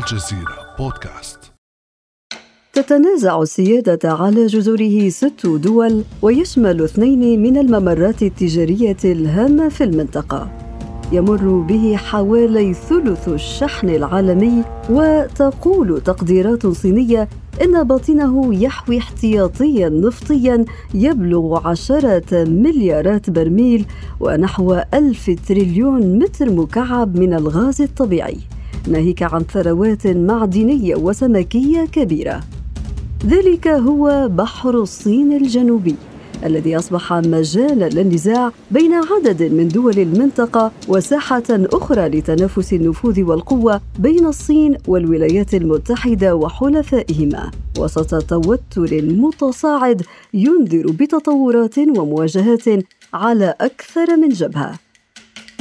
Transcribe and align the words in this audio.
الجزيرة 0.00 0.76
بودكاست. 0.78 1.38
تتنازع 2.72 3.42
السيادة 3.42 4.12
على 4.12 4.46
جزره 4.46 5.08
ست 5.08 5.46
دول 5.46 6.04
ويشمل 6.22 6.82
اثنين 6.84 7.42
من 7.42 7.56
الممرات 7.56 8.22
التجارية 8.22 8.96
الهامة 9.04 9.68
في 9.68 9.84
المنطقة. 9.84 10.50
يمر 11.12 11.60
به 11.60 11.96
حوالي 11.96 12.74
ثلث 12.74 13.28
الشحن 13.28 13.88
العالمي 13.88 14.64
وتقول 14.90 16.00
تقديرات 16.00 16.66
صينية 16.66 17.28
إن 17.62 17.82
باطنه 17.82 18.54
يحوي 18.54 18.98
احتياطيا 18.98 19.88
نفطيا 19.88 20.64
يبلغ 20.94 21.68
عشرة 21.68 22.44
مليارات 22.44 23.30
برميل 23.30 23.86
ونحو 24.20 24.82
ألف 24.94 25.30
تريليون 25.48 26.18
متر 26.18 26.50
مكعب 26.50 27.16
من 27.18 27.34
الغاز 27.34 27.82
الطبيعي. 27.82 28.38
ناهيك 28.88 29.22
عن 29.22 29.40
ثروات 29.40 30.06
معدنية 30.06 30.96
وسمكية 30.96 31.84
كبيرة. 31.84 32.40
ذلك 33.26 33.68
هو 33.68 34.28
بحر 34.28 34.74
الصين 34.74 35.32
الجنوبي 35.32 35.94
الذي 36.44 36.76
أصبح 36.76 37.12
مجالا 37.12 37.88
للنزاع 37.88 38.52
بين 38.70 38.94
عدد 38.94 39.42
من 39.42 39.68
دول 39.68 39.98
المنطقة 39.98 40.72
وساحة 40.88 41.42
أخرى 41.50 42.08
لتنافس 42.08 42.72
النفوذ 42.72 43.22
والقوة 43.22 43.80
بين 43.98 44.26
الصين 44.26 44.76
والولايات 44.88 45.54
المتحدة 45.54 46.34
وحلفائهما. 46.36 47.50
وسط 47.78 48.24
توتر 48.24 49.02
متصاعد 49.02 50.02
ينذر 50.34 50.90
بتطورات 50.90 51.78
ومواجهات 51.78 52.64
على 53.14 53.54
أكثر 53.60 54.16
من 54.16 54.28
جبهة. 54.28 54.89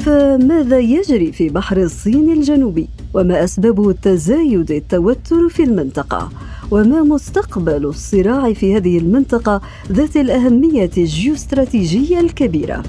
فماذا 0.09 0.79
يجري 0.79 1.31
في 1.31 1.49
بحر 1.49 1.77
الصين 1.77 2.31
الجنوبي؟ 2.31 2.87
وما 3.13 3.43
أسباب 3.43 3.95
تزايد 4.01 4.71
التوتر 4.71 5.49
في 5.49 5.63
المنطقة؟ 5.63 6.29
وما 6.71 7.03
مستقبل 7.03 7.85
الصراع 7.85 8.53
في 8.53 8.75
هذه 8.75 8.97
المنطقة 8.97 9.61
ذات 9.91 10.17
الأهمية 10.17 10.89
الجيوستراتيجية 10.97 12.19
الكبيرة؟ 12.19 12.83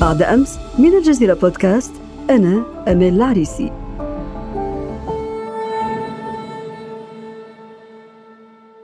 بعد 0.00 0.22
أمس 0.22 0.58
من 0.78 0.94
الجزيرة 0.94 1.34
بودكاست 1.34 1.92
أنا 2.30 2.64
امال 2.88 3.14
العريسي. 3.14 3.81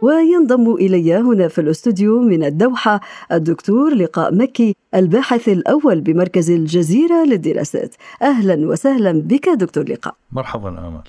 وينضم 0.03 0.75
إلي 0.75 1.15
هنا 1.15 1.49
في 1.49 1.61
الاستوديو 1.61 2.21
من 2.21 2.45
الدوحة 2.45 3.01
الدكتور 3.33 3.95
لقاء 3.95 4.35
مكي 4.35 4.75
الباحث 4.95 5.49
الأول 5.49 6.01
بمركز 6.01 6.51
الجزيرة 6.51 7.25
للدراسات. 7.25 7.95
أهلا 8.23 8.69
وسهلا 8.69 9.13
بك 9.13 9.49
دكتور 9.49 9.85
لقاء. 9.85 10.15
مرحبا 10.33 10.69
آمل. 10.69 11.03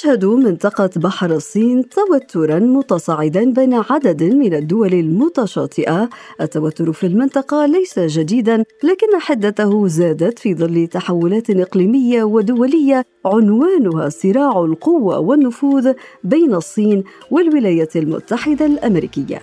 تشهد 0.00 0.24
منطقة 0.24 0.90
بحر 0.96 1.30
الصين 1.30 1.88
توترا 1.88 2.58
متصاعدا 2.58 3.52
بين 3.52 3.74
عدد 3.74 4.22
من 4.22 4.54
الدول 4.54 4.94
المتشاطئة. 4.94 6.08
التوتر 6.40 6.92
في 6.92 7.06
المنطقة 7.06 7.66
ليس 7.66 7.98
جديدا 7.98 8.64
لكن 8.84 9.20
حدته 9.20 9.86
زادت 9.86 10.38
في 10.38 10.54
ظل 10.54 10.86
تحولات 10.86 11.50
إقليمية 11.50 12.22
ودولية. 12.22 13.06
عنوانها 13.26 14.08
صراع 14.08 14.64
القوة 14.64 15.18
والنفوذ 15.18 15.92
بين 16.24 16.54
الصين 16.54 17.04
والولايات 17.30 17.96
المتحدة 17.96 18.66
الأمريكية. 18.66 19.40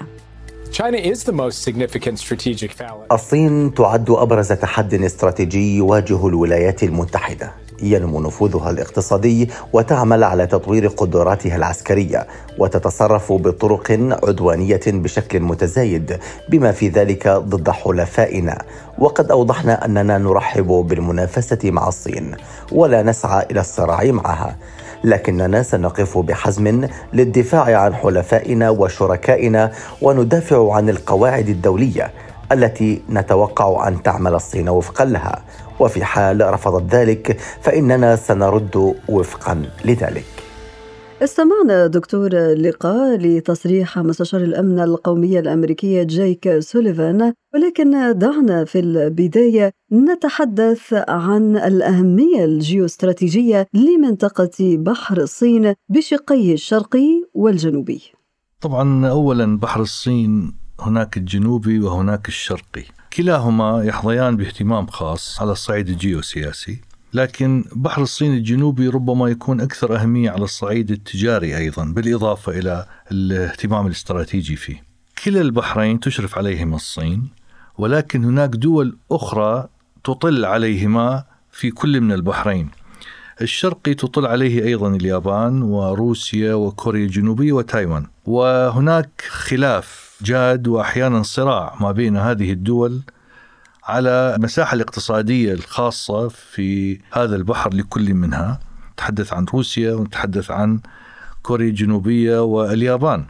الصين 3.12 3.74
تعد 3.74 4.10
أبرز 4.10 4.48
تحد 4.48 4.94
استراتيجي 4.94 5.78
يواجه 5.78 6.28
الولايات 6.28 6.84
المتحدة. 6.84 7.67
ينمو 7.82 8.22
نفوذها 8.22 8.70
الاقتصادي 8.70 9.50
وتعمل 9.74 10.24
على 10.24 10.48
تطوير 10.48 10.88
قدراتها 10.88 11.56
العسكرية 11.56 12.28
وتتصرف 12.58 13.32
بطرق 13.34 13.92
عدوانية 14.24 14.82
بشكل 14.88 15.40
متزايد 15.40 16.20
بما 16.50 16.72
في 16.72 16.90
ذلك 16.90 17.28
ضد 17.28 17.70
حلفائنا. 17.70 18.62
وقد 19.00 19.32
أوضحنا 19.32 19.86
أننا 19.86 20.18
نرحب 20.18 20.68
بالمنافسة 20.68 21.60
مع 21.64 21.88
الصين 21.88 22.36
ولا 22.72 23.04
نسعى 23.04 23.46
إلى 23.52 23.60
الصراع 23.60 24.04
معها. 24.04 24.56
لكننا 25.04 25.64
سنقف 25.64 26.18
بحزم 26.18 26.88
للدفاع 27.14 27.80
عن 27.80 27.96
حلفائنا 27.96 28.70
وشركائنا 28.70 29.72
وندافع 30.02 30.74
عن 30.74 30.90
القواعد 30.90 31.50
الدولية 31.50 32.12
التي 32.52 33.02
نتوقع 33.10 33.88
أن 33.88 34.04
تعمل 34.04 34.34
الصين 34.34 34.70
وفقا 34.70 35.06
لها. 35.06 35.40
وفي 35.80 36.06
حال 36.06 36.54
رفضت 36.54 36.96
ذلك 36.96 37.40
فإننا 37.62 38.16
سنرد 38.16 38.96
وفقا 39.10 39.66
لذلك 39.86 40.26
استمعنا 41.24 41.88
دكتور 41.88 42.30
لقاء 42.54 43.18
لتصريح 43.18 44.00
مستشار 44.00 44.42
الأمن 44.42 44.80
القومي 44.80 45.40
الأمريكي 45.40 46.06
جايك 46.06 46.60
سوليفان 46.60 47.34
ولكن 47.54 48.18
دعنا 48.18 48.66
في 48.66 48.80
البداية 48.80 49.72
نتحدث 49.92 50.94
عن 51.08 51.58
الأهمية 51.58 52.46
الجيوستراتيجية 52.46 53.68
لمنطقة 53.74 54.78
بحر 54.78 55.18
الصين 55.18 55.74
بشقيه 55.90 56.54
الشرقي 56.54 57.24
والجنوبي. 57.34 58.02
طبعا 58.62 59.08
اولا 59.08 59.58
بحر 59.58 59.82
الصين 59.82 60.58
هناك 60.80 61.18
الجنوبي 61.18 61.80
وهناك 61.80 62.28
الشرقي. 62.28 62.84
كلاهما 63.18 63.84
يحظيان 63.84 64.38
باهتمام 64.38 64.88
خاص 64.88 65.42
على 65.42 65.52
الصعيد 65.52 65.90
الجيوسياسي 65.90 66.82
لكن 67.14 67.66
بحر 67.76 68.02
الصين 68.02 68.34
الجنوبي 68.34 68.88
ربما 68.88 69.28
يكون 69.28 69.62
أكثر 69.62 69.96
أهمية 69.96 70.30
على 70.30 70.44
الصعيد 70.44 70.92
التجاري 70.92 71.58
أيضا 71.58 71.86
بالإضافة 71.86 72.52
إلى 72.52 72.86
الاهتمام 73.12 73.88
الاستراتيجي 73.88 74.56
فيه. 74.56 74.84
كلا 75.24 75.42
البحرين 75.42 76.00
تشرف 76.00 76.38
عليهما 76.38 76.76
الصين 76.76 77.30
ولكن 77.78 78.26
هناك 78.26 78.50
دول 78.50 78.98
أخرى 79.12 79.68
تطل 80.04 80.46
عليهما 80.46 81.24
في 81.52 81.72
كل 81.72 82.02
من 82.02 82.12
البحرين. 82.12 82.70
الشرقي 83.42 83.94
تطل 83.94 84.26
عليه 84.26 84.64
أيضا 84.64 84.96
اليابان 84.96 85.62
وروسيا 85.62 86.54
وكوريا 86.54 87.06
الجنوبية 87.06 87.52
وتايوان 87.52 88.06
وهناك 88.26 89.24
خلاف 89.30 90.07
جاد 90.22 90.68
وأحيانا 90.68 91.24
صراع 91.24 91.76
ما 91.82 91.92
بين 91.92 92.18
هذه 92.18 92.52
الدول 92.52 93.02
على 93.84 94.34
المساحة 94.36 94.74
الاقتصادية 94.76 95.54
الخاصة 95.54 96.28
في 96.28 97.00
هذا 97.12 97.36
البحر 97.36 97.74
لكل 97.74 98.14
منها. 98.14 98.60
نتحدث 98.94 99.34
عن 99.34 99.46
روسيا 99.46 99.94
ونتحدث 99.94 100.52
عن 100.52 100.80
كوريا 101.44 101.70
الجنوبية 101.70 102.44
واليابان. 102.44 103.26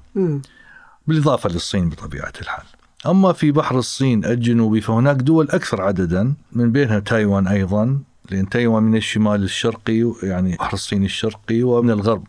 بالإضافة 1.07 1.49
للصين 1.49 1.89
بطبيعة 1.89 2.33
الحال. 2.41 2.65
أما 3.05 3.33
في 3.33 3.51
بحر 3.51 3.77
الصين 3.79 4.25
الجنوبي 4.25 4.81
فهناك 4.81 5.15
دول 5.15 5.49
أكثر 5.49 5.81
عددا 5.81 6.33
من 6.51 6.71
بينها 6.71 6.99
تايوان 6.99 7.47
أيضا 7.47 7.99
لأن 8.31 8.49
تايوان 8.49 8.83
من 8.83 8.95
الشمال 8.95 9.43
الشرقي 9.43 10.13
يعني 10.23 10.55
بحر 10.55 10.73
الصين 10.73 11.03
الشرقي 11.03 11.63
ومن 11.63 11.89
الغرب 11.89 12.27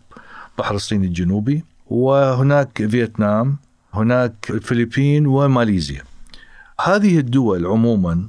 بحر 0.58 0.74
الصين 0.74 1.04
الجنوبي 1.04 1.64
وهناك 1.86 2.86
فيتنام 2.91 3.56
هناك 4.03 4.47
الفلبين 4.50 5.26
وماليزيا. 5.26 6.03
هذه 6.81 7.19
الدول 7.19 7.66
عموما 7.66 8.28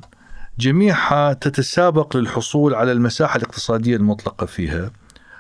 جميعها 0.60 1.34
تتسابق 1.34 2.18
للحصول 2.18 2.74
على 2.76 2.92
المساحة 2.92 3.38
الاقتصادية 3.38 3.96
المطلقة 3.96 4.46
فيها 4.46 4.92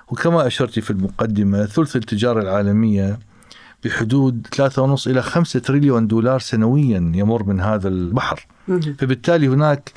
وكما 0.08 0.48
أشرت 0.48 0.80
في 0.80 0.92
المقدمة 0.92 1.66
ثلث 1.66 1.96
التجارة 1.96 2.42
العالمية 2.42 3.20
بحدود 3.84 4.48
3.5 4.56 5.08
إلى 5.08 5.22
5 5.22 5.60
تريليون 5.60 6.08
دولار 6.08 6.40
سنويا 6.40 7.12
يمر 7.16 7.44
من 7.44 7.60
هذا 7.60 7.88
البحر. 7.88 8.48
فبالتالي 8.98 9.48
هناك 9.48 9.92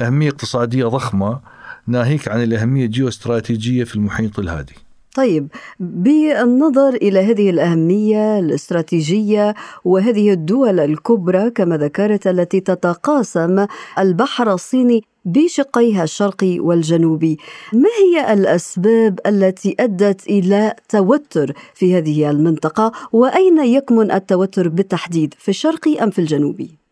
أهمية 0.00 0.28
اقتصادية 0.28 0.86
ضخمة 0.86 1.40
ناهيك 1.86 2.28
عن 2.28 2.42
الأهمية 2.42 2.84
الجيوستراتيجية 2.84 3.84
في 3.84 3.94
المحيط 3.94 4.38
الهادي. 4.38 4.74
طيب 5.16 5.48
بالنظر 5.80 6.94
إلى 6.94 7.20
هذه 7.20 7.50
الأهمية 7.50 8.38
الاستراتيجية 8.38 9.54
وهذه 9.84 10.32
الدول 10.32 10.80
الكبرى 10.80 11.50
كما 11.50 11.76
ذكرت 11.76 12.26
التي 12.26 12.60
تتقاسم 12.60 13.66
البحر 13.98 14.52
الصيني 14.52 15.04
بشقيها 15.24 16.04
الشرقي 16.04 16.60
والجنوبي 16.60 17.38
ما 17.72 17.88
هي 18.02 18.32
الأسباب 18.32 19.20
التي 19.26 19.76
أدت 19.80 20.26
إلى 20.26 20.74
توتر 20.88 21.52
في 21.74 21.98
هذه 21.98 22.30
المنطقة؟ 22.30 22.92
وأين 23.12 23.64
يكمن 23.64 24.12
التوتر 24.12 24.68
بالتحديد 24.68 25.34
في 25.38 25.48
الشرقي 25.48 26.02
أم 26.02 26.10
في 26.10 26.18
الجنوبي 26.18 26.85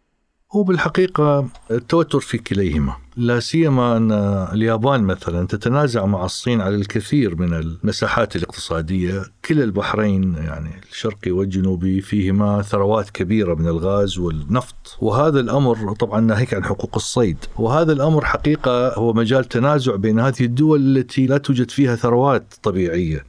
هو 0.56 0.62
بالحقيقة 0.62 1.49
التوتر 1.71 2.21
في 2.21 2.39
كليهما. 2.39 2.97
لا 3.17 3.41
سيما 3.41 3.97
أن 3.97 4.12
اليابان 4.53 5.03
مثلا 5.03 5.47
تتنازع 5.47 6.06
مع 6.06 6.25
الصين 6.25 6.61
على 6.61 6.77
الكثير 6.77 7.37
من 7.37 7.55
المساحات 7.55 8.37
الاقتصادية. 8.37 9.23
كلا 9.45 9.65
البحرين 9.65 10.35
يعني 10.35 10.71
الشرقي 10.93 11.31
والجنوبي 11.31 12.01
فيهما 12.01 12.62
ثروات 12.62 13.11
كبيرة 13.11 13.55
من 13.55 13.69
الغاز 13.69 14.19
والنفط. 14.19 14.97
وهذا 15.01 15.41
الأمر 15.41 15.95
طبعا 15.95 16.21
ناهيك 16.21 16.55
عن 16.55 16.65
حقوق 16.65 16.91
الصيد. 16.97 17.37
وهذا 17.56 17.93
الأمر 17.93 18.25
حقيقة 18.25 18.95
هو 18.95 19.12
مجال 19.12 19.45
تنازع 19.45 19.97
بين 19.97 20.21
هذه 20.21 20.41
الدول 20.41 20.97
التي 20.97 21.27
لا 21.27 21.39
توجد 21.39 21.71
فيها 21.71 21.97
ثروات 21.97 22.55
طبيعية. 22.62 23.25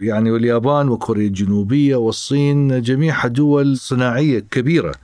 يعني 0.00 0.30
واليابان 0.30 0.88
وكوريا 0.88 1.26
الجنوبية 1.26 1.96
والصين 1.96 2.82
جميعها 2.82 3.28
دول 3.28 3.76
صناعية 3.76 4.38
كبيرة. 4.38 4.94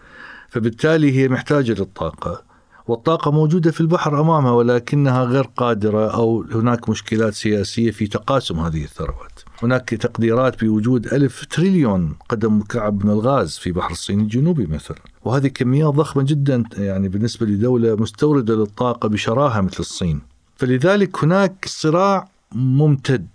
فبالتالي 0.51 1.13
هي 1.19 1.29
محتاجة 1.29 1.73
للطاقة. 1.73 2.43
والطاقة 2.89 3.31
موجودة 3.31 3.71
في 3.71 3.81
البحر 3.81 4.21
أمامها 4.21 4.53
ولكنها 4.53 5.25
غير 5.25 5.45
قادرة 5.57 6.15
أو 6.15 6.45
هناك 6.53 6.89
مشكلات 6.89 7.35
سياسية 7.35 7.91
في 7.91 8.07
تقاسم 8.07 8.61
هذه 8.61 8.85
الثروات. 8.85 9.41
هناك 9.63 9.89
تقديرات 9.89 10.65
بوجود 10.65 11.07
ألف 11.07 11.45
تريليون 11.45 12.17
قدم 12.29 12.59
مكعب 12.59 13.05
من 13.05 13.11
الغاز 13.11 13.59
في 13.59 13.73
بحر 13.73 13.91
الصين 13.91 14.21
الجنوبي 14.21 14.67
مثلا. 14.67 14.99
وهذه 15.25 15.47
كميات 15.47 15.95
ضخمة 15.95 16.23
جدا 16.23 16.65
يعني 16.77 17.09
بالنسبة 17.09 17.47
لدولة 17.47 17.95
مستوردة 17.95 18.55
للطاقة 18.55 19.09
بشراهة 19.09 19.61
مثل 19.61 19.79
الصين. 19.81 20.21
فلذلك 20.57 21.25
هناك 21.25 21.65
صراع 21.69 22.29
ممتد 22.53 23.29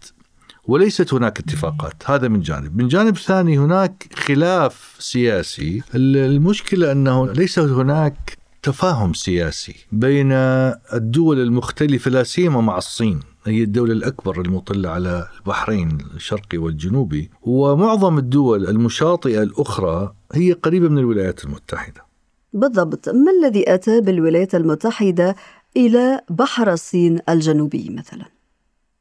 وليست 0.67 1.13
هناك 1.13 1.39
اتفاقات. 1.39 2.03
هذا 2.05 2.27
من 2.27 2.41
جانب. 2.41 2.77
من 2.77 2.87
جانب 2.87 3.17
ثاني 3.17 3.57
هناك 3.57 4.09
خلاف 4.13 4.95
سياسي. 4.99 5.83
المشكلة 5.95 6.91
أنه 6.91 7.31
ليس 7.31 7.59
هناك 7.59 8.37
تفاهم 8.63 9.13
سياسي 9.13 9.75
بين 9.91 10.31
الدول 10.93 11.39
المختلفة 11.39 12.11
لا 12.11 12.23
سيما 12.23 12.61
مع 12.61 12.77
الصين 12.77 13.19
هي 13.45 13.63
الدولة 13.63 13.93
الأكبر 13.93 14.41
المطلة 14.41 14.89
على 14.89 15.27
البحرين 15.39 15.97
الشرقي 16.15 16.57
والجنوبي. 16.57 17.29
ومعظم 17.41 18.17
الدول 18.17 18.67
المشاطئة 18.67 19.43
الأخرى 19.43 20.13
هي 20.33 20.51
قريبة 20.53 20.89
من 20.89 20.97
الولايات 20.97 21.43
المتحدة. 21.43 22.05
بالضبط. 22.53 23.09
ما 23.09 23.31
الذي 23.31 23.73
أتى 23.73 24.01
بالولايات 24.01 24.55
المتحدة 24.55 25.35
إلى 25.77 26.21
بحر 26.29 26.73
الصين 26.73 27.19
الجنوبي 27.29 27.89
مثلا؟ 27.89 28.34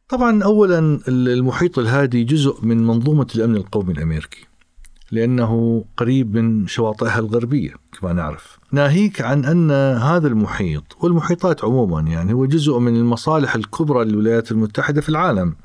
طبعا 0.09 0.43
اولا 0.43 1.01
المحيط 1.09 1.79
الهادي 1.79 2.25
جزء 2.25 2.59
من 2.63 2.87
منظومة 2.87 3.27
الأمن 3.35 3.57
القومي 3.57 3.93
الأمريكي 3.93 4.47
لأنه 5.11 5.85
قريب 5.97 6.37
من 6.37 6.67
شواطئها 6.67 7.19
الغربية 7.19 7.75
كما 8.01 8.13
نعرف. 8.13 8.59
ناهيك 8.73 9.21
عن 9.21 9.45
أن 9.45 9.71
هذا 9.97 10.29
المحيط 10.29 10.97
والمحيطات 11.01 11.65
عموما 11.65 12.01
يعني 12.01 12.33
هو 12.33 12.47
جزء 12.47 12.79
من 12.79 12.97
المصالح 12.97 13.55
الكبرى 13.55 14.05
للولايات 14.05 14.53
المتحدة 14.53 15.01
في 15.01 15.09
العالم. 15.09 15.57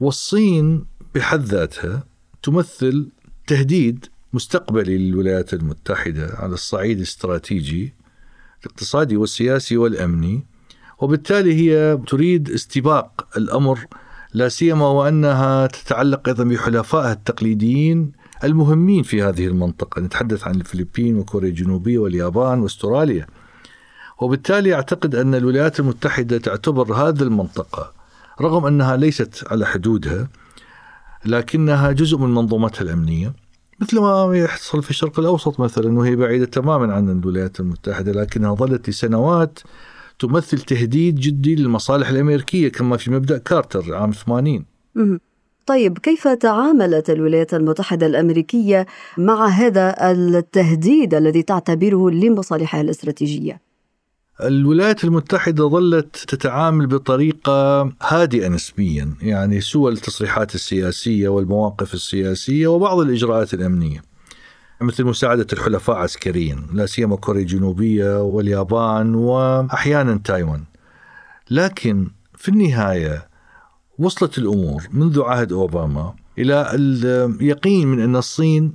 والصين 0.00 0.84
بحد 1.14 1.40
ذاتها 1.44 2.04
تمثل 2.42 3.08
تهديد 3.46 4.06
مستقبلي 4.32 4.98
للولايات 4.98 5.54
المتحدة 5.54 6.34
على 6.38 6.54
الصعيد 6.54 6.96
الاستراتيجي 6.96 7.94
الاقتصادي 8.60 9.16
والسياسي 9.16 9.76
والأمني 9.76 10.46
وبالتالي 11.00 11.54
هي 11.54 11.98
تريد 12.06 12.50
استباق 12.50 13.26
الأمر 13.36 13.78
لا 14.34 14.48
سيما 14.48 14.88
وأنها 14.88 15.66
تتعلق 15.66 16.28
أيضا 16.28 16.44
بحلفائها 16.44 17.12
التقليديين 17.12 18.12
المهمين 18.44 19.02
في 19.02 19.22
هذه 19.22 19.46
المنطقة، 19.46 20.00
نتحدث 20.00 20.46
عن 20.46 20.54
الفلبين 20.54 21.18
وكوريا 21.18 21.48
الجنوبية 21.48 21.98
واليابان 21.98 22.60
واستراليا. 22.60 23.26
وبالتالي 24.20 24.74
أعتقد 24.74 25.14
أن 25.14 25.34
الولايات 25.34 25.80
المتحدة 25.80 26.38
تعتبر 26.38 26.94
هذه 26.94 27.22
المنطقة 27.22 27.92
رغم 28.40 28.66
أنها 28.66 28.96
ليست 28.96 29.44
على 29.50 29.66
حدودها 29.66 30.28
لكنها 31.24 31.92
جزء 31.92 32.18
من 32.18 32.34
منظومتها 32.34 32.82
الأمنية 32.82 33.32
مثل 33.80 34.00
ما 34.00 34.38
يحصل 34.38 34.82
في 34.82 34.90
الشرق 34.90 35.18
الأوسط 35.20 35.60
مثلا 35.60 35.98
وهي 35.98 36.16
بعيدة 36.16 36.44
تماما 36.44 36.94
عن 36.94 37.08
الولايات 37.10 37.60
المتحدة 37.60 38.12
لكنها 38.12 38.54
ظلت 38.54 38.88
لسنوات 38.88 39.58
تمثل 40.20 40.58
تهديد 40.58 41.14
جدي 41.14 41.54
للمصالح 41.54 42.08
الأمريكية 42.08 42.68
كما 42.68 42.96
في 42.96 43.10
مبدأ 43.10 43.38
كارتر 43.38 43.94
عام 43.94 44.10
80 44.10 44.64
طيب 45.66 45.98
كيف 45.98 46.28
تعاملت 46.28 47.10
الولايات 47.10 47.54
المتحدة 47.54 48.06
الأمريكية 48.06 48.86
مع 49.18 49.46
هذا 49.46 50.12
التهديد 50.12 51.14
الذي 51.14 51.42
تعتبره 51.42 52.10
لمصالحها 52.10 52.80
الاستراتيجية؟ 52.80 53.60
الولايات 54.40 55.04
المتحدة 55.04 55.68
ظلت 55.68 56.16
تتعامل 56.16 56.86
بطريقة 56.86 57.82
هادئة 58.02 58.48
نسبيا 58.48 59.14
يعني 59.22 59.60
سوى 59.60 59.92
التصريحات 59.92 60.54
السياسية 60.54 61.28
والمواقف 61.28 61.94
السياسية 61.94 62.66
وبعض 62.66 62.98
الإجراءات 62.98 63.54
الأمنية. 63.54 64.09
مثل 64.82 65.04
مساعدة 65.04 65.46
الحلفاء 65.52 65.96
عسكريا 65.96 66.66
لا 66.72 66.86
سيما 66.86 67.16
كوريا 67.16 67.40
الجنوبية 67.40 68.22
واليابان 68.22 69.14
وأحيانا 69.14 70.20
تايوان. 70.24 70.64
لكن 71.50 72.10
في 72.34 72.48
النهاية 72.48 73.28
وصلت 73.98 74.38
الأمور 74.38 74.82
منذ 74.90 75.22
عهد 75.22 75.52
أوباما 75.52 76.14
إلى 76.38 76.70
اليقين 76.74 77.88
من 77.88 78.00
أن 78.00 78.16
الصين 78.16 78.74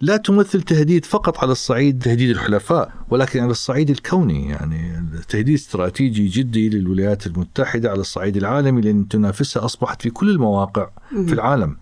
لا 0.00 0.16
تمثل 0.16 0.62
تهديد 0.62 1.04
فقط 1.04 1.38
على 1.38 1.52
الصعيد 1.52 2.02
تهديد 2.02 2.30
الحلفاء 2.30 2.92
ولكن 3.10 3.40
على 3.40 3.50
الصعيد 3.50 3.90
الكوني 3.90 4.48
يعني 4.48 5.04
تهديد 5.28 5.54
استراتيجي 5.54 6.28
جدي 6.28 6.68
للولايات 6.68 7.26
المتحدة 7.26 7.90
على 7.90 8.00
الصعيد 8.00 8.36
العالمي 8.36 8.80
لأن 8.80 9.08
تنافسها 9.08 9.64
أصبحت 9.64 10.02
في 10.02 10.10
كل 10.10 10.30
المواقع 10.30 10.90
في 11.10 11.32
العالم. 11.32 11.76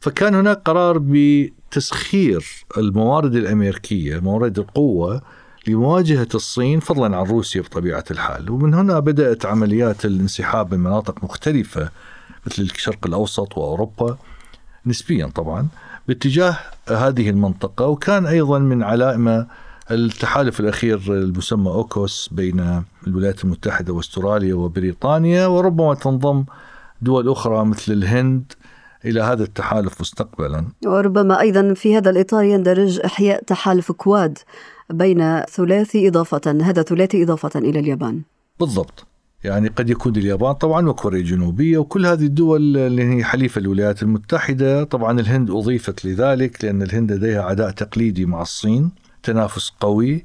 فكان 0.00 0.34
هناك 0.34 0.62
قرار 0.64 0.98
بتسخير 1.76 2.44
الموارد 2.78 3.34
الأمريكية 3.34 4.20
موارد 4.20 4.58
القوة 4.58 5.22
لمواجهة 5.66 6.28
الصين 6.34 6.80
فضلا 6.80 7.16
عن 7.16 7.26
روسيا 7.26 7.60
بطبيعة 7.60 8.04
الحال. 8.10 8.50
ومن 8.50 8.74
هنا 8.74 8.98
بدأت 9.00 9.46
عمليات 9.46 10.04
الانسحاب 10.04 10.74
من 10.74 10.80
مناطق 10.80 11.24
مختلفة 11.24 11.90
مثل 12.46 12.62
الشرق 12.62 13.06
الأوسط 13.06 13.58
وأوروبا 13.58 14.16
نسبيا 14.86 15.26
طبعا 15.26 15.68
باتجاه 16.08 16.56
هذه 16.88 17.30
المنطقة. 17.30 17.86
وكان 17.86 18.26
أيضا 18.26 18.58
من 18.58 18.82
علائم 18.82 19.46
التحالف 19.90 20.60
الأخير 20.60 21.00
المسمى 21.08 21.68
أوكوس 21.68 22.28
بين 22.32 22.82
الولايات 23.06 23.44
المتحدة 23.44 23.92
وأستراليا 23.92 24.54
وبريطانيا. 24.54 25.46
وربما 25.46 25.94
تنضم 25.94 26.44
دول 27.02 27.28
أخرى 27.28 27.64
مثل 27.64 27.92
الهند 27.92 28.52
إلى 29.04 29.20
هذا 29.20 29.44
التحالف 29.44 30.00
مستقبلا. 30.00 30.64
وربما 30.86 31.40
أيضا 31.40 31.74
في 31.74 31.96
هذا 31.96 32.10
الإطار 32.10 32.44
يندرج 32.44 33.00
إحياء 33.04 33.42
تحالف 33.42 33.92
كواد 33.92 34.38
بين 34.90 35.40
ثلاثي 35.40 36.08
إضافة 36.08 36.60
هذا 36.62 36.82
ثلاثي 36.82 37.22
إضافة 37.22 37.58
إلى 37.58 37.78
اليابان. 37.78 38.22
بالضبط. 38.60 39.06
يعني 39.44 39.68
قد 39.68 39.90
يكون 39.90 40.16
اليابان 40.16 40.52
طبعا 40.52 40.88
وكوريا 40.88 41.20
الجنوبية 41.20 41.78
وكل 41.78 42.06
هذه 42.06 42.24
الدول 42.24 42.76
اللي 42.76 43.04
هي 43.04 43.24
حليفة 43.24 43.58
الولايات 43.58 44.02
المتحدة 44.02 44.84
طبعا 44.84 45.20
الهند 45.20 45.50
أضيفت 45.50 46.04
لذلك 46.04 46.64
لأن 46.64 46.82
الهند 46.82 47.12
لديها 47.12 47.42
عداء 47.42 47.70
تقليدي 47.70 48.26
مع 48.26 48.42
الصين 48.42 48.90
تنافس 49.22 49.72
قوي 49.80 50.24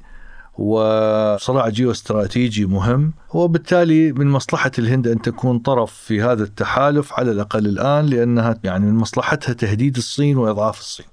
وصراع 0.57 1.69
جيو 1.69 1.91
استراتيجي 1.91 2.65
مهم. 2.65 3.13
وبالتالي 3.33 4.11
من 4.11 4.27
مصلحة 4.27 4.71
الهند 4.79 5.07
أن 5.07 5.21
تكون 5.21 5.59
طرف 5.59 5.93
في 5.93 6.21
هذا 6.21 6.43
التحالف 6.43 7.13
على 7.13 7.31
الأقل 7.31 7.65
الآن 7.65 8.05
لأنها 8.05 8.59
يعني 8.63 8.85
من 8.85 8.95
مصلحتها 8.95 9.53
تهديد 9.53 9.97
الصين 9.97 10.37
وإضعاف 10.37 10.79
الصين. 10.79 11.05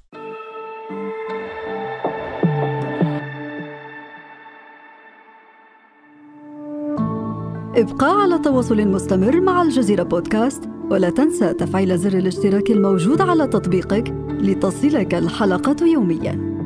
ابقى 7.77 8.23
على 8.23 8.39
تواصل 8.39 8.89
مستمر 8.89 9.41
مع 9.41 9.63
الجزيرة 9.63 10.03
بودكاست 10.03 10.63
ولا 10.91 11.11
تنسى 11.11 11.53
تفعيل 11.53 11.99
زر 11.99 12.19
الاشتراك 12.19 12.71
الموجود 12.71 13.21
على 13.21 13.47
تطبيقك 13.47 14.15
لتصلك 14.29 15.15
الحلقة 15.15 15.87
يومياً. 15.87 16.58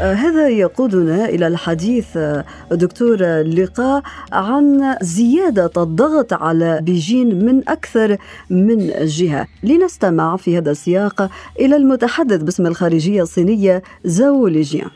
هذا 0.00 0.48
يقودنا 0.48 1.28
إلى 1.28 1.46
الحديث 1.46 2.16
آه، 2.16 2.44
دكتور 2.70 3.16
لقاء 3.42 4.02
عن 4.32 4.96
زيادة 5.02 5.82
الضغط 5.82 6.32
على 6.32 6.80
بيجين 6.82 7.44
من 7.44 7.68
أكثر 7.68 8.16
من 8.50 8.92
جهة. 9.04 9.46
لنستمع 9.62 10.36
في 10.36 10.58
هذا 10.58 10.70
السياق 10.70 11.30
إلى 11.60 11.76
المتحدث 11.76 12.42
باسم 12.42 12.66
الخارجية 12.66 13.22
الصينية 13.22 13.82
زاو 14.04 14.46
ليجيان. 14.46 14.90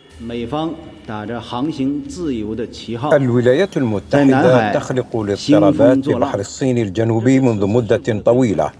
الولايات 3.16 3.76
المتحدة 3.76 4.72
تخلق 4.72 5.16
الاضطرابات 5.16 6.04
في 6.04 6.14
بحر 6.14 6.38
الصين 6.38 6.78
الجنوبي 6.78 7.40
منذ 7.40 7.66
مدة 7.66 8.22
طويلة. 8.24 8.70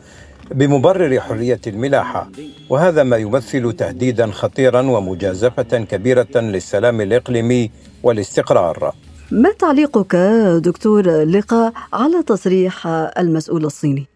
بمبرر 0.51 1.21
حرية 1.21 1.61
الملاحة 1.67 2.29
وهذا 2.71 3.03
ما 3.03 3.17
يمثل 3.17 3.73
تهديدا 3.73 4.27
خطيرا 4.31 4.81
ومجازفة 4.83 5.63
كبيرة 5.91 6.35
للسلام 6.37 7.01
الإقليمي 7.01 7.71
والاستقرار 8.03 8.95
ما 9.31 9.53
تعليقك 9.53 10.17
دكتور 10.65 11.09
لقاء 11.25 11.73
على 11.93 12.23
تصريح 12.23 12.87
المسؤول 13.19 13.65
الصيني؟ 13.65 14.07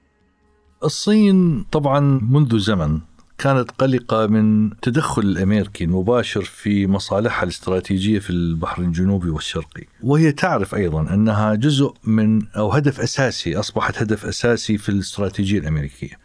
الصين 0.85 1.65
طبعا 1.73 2.21
منذ 2.31 2.59
زمن 2.59 2.99
كانت 3.39 3.71
قلقة 3.71 4.27
من 4.27 4.71
تدخل 4.81 5.23
الأمريكي 5.23 5.85
المباشر 5.85 6.45
في 6.45 6.87
مصالحها 6.87 7.43
الاستراتيجية 7.43 8.19
في 8.19 8.31
البحر 8.31 8.83
الجنوبي 8.83 9.31
والشرقي. 9.31 9.85
وهي 10.03 10.33
تعرف 10.33 10.75
أيضا 10.75 11.15
أنها 11.15 11.55
جزء 11.55 11.95
من 12.05 12.47
أو 12.47 12.71
هدف 12.73 13.01
أساسي 13.01 13.57
أصبحت 13.57 14.03
هدف 14.03 14.27
أساسي 14.27 14.79
في 14.79 14.89
الاستراتيجية 14.89 15.59
الأمريكية. 15.59 16.19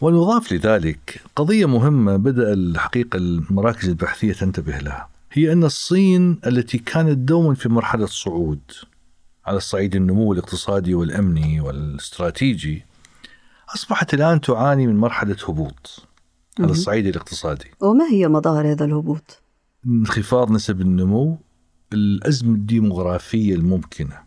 ونضاف 0.00 0.52
لذلك 0.52 1.20
قضية 1.36 1.66
مهمة 1.66 2.16
بدأ 2.16 2.52
الحقيقة 2.52 3.16
المراكز 3.16 3.88
البحثية 3.88 4.32
تنتبه 4.32 4.78
لها. 4.78 5.08
هي 5.32 5.52
أن 5.52 5.64
الصين 5.64 6.38
التي 6.46 6.78
كانت 6.78 7.18
دوما 7.18 7.54
في 7.54 7.68
مرحلة 7.68 8.06
صعود 8.06 8.60
على 9.46 9.56
الصعيد 9.56 9.96
النمو 9.96 10.32
الاقتصادي 10.32 10.94
والأمني 10.94 11.60
والاستراتيجي 11.60 12.84
أصبحت 13.74 14.14
الآن 14.14 14.40
تعاني 14.40 14.86
من 14.86 14.96
مرحلة 14.96 15.36
هبوط. 15.48 16.06
على 16.60 16.70
الصعيد 16.70 17.06
الاقتصادي. 17.06 17.70
وما 17.80 18.04
هي 18.10 18.28
مظاهر 18.28 18.70
هذا 18.72 18.84
الهبوط؟ 18.84 19.42
انخفاض 19.86 20.50
نسب 20.50 20.80
النمو 20.80 21.38
الأزمة 21.92 22.54
الديمغرافية 22.54 23.54
الممكنة. 23.54 24.18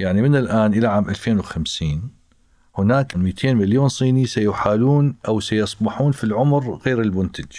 يعني 0.00 0.22
من 0.22 0.36
الآن 0.36 0.74
إلى 0.74 0.86
عام 0.86 1.08
2050 1.08 2.10
هناك 2.78 3.16
200 3.16 3.54
مليون 3.54 3.88
صيني 3.88 4.26
سيحالون 4.26 5.14
أو 5.28 5.40
سيصبحون 5.40 6.12
في 6.12 6.24
العمر 6.24 6.74
غير 6.74 7.00
المنتج. 7.00 7.52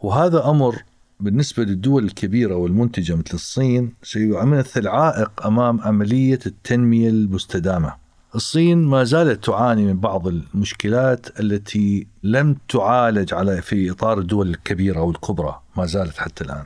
وهذا 0.00 0.50
أمر 0.50 0.82
بالنسبة 1.20 1.64
للدول 1.64 2.04
الكبيرة 2.04 2.54
والمنتجة 2.54 3.14
مثل 3.14 3.34
الصين 3.34 3.94
سيمثل 4.02 4.88
عائق 4.88 5.46
أمام 5.46 5.80
عملية 5.80 6.38
التنمية 6.46 7.08
المستدامة. 7.08 8.01
الصين 8.34 8.78
ما 8.78 9.04
زالت 9.04 9.44
تعاني 9.44 9.84
من 9.84 10.00
بعض 10.00 10.28
المشكلات 10.28 11.40
التي 11.40 12.06
لم 12.22 12.56
تعالج 12.68 13.34
على 13.34 13.62
في 13.62 13.90
إطار 13.90 14.18
الدول 14.18 14.50
الكبيرة 14.50 15.00
والكبرى 15.02 15.60
ما 15.76 15.86
زالت 15.86 16.18
حتى 16.18 16.44
الآن. 16.44 16.64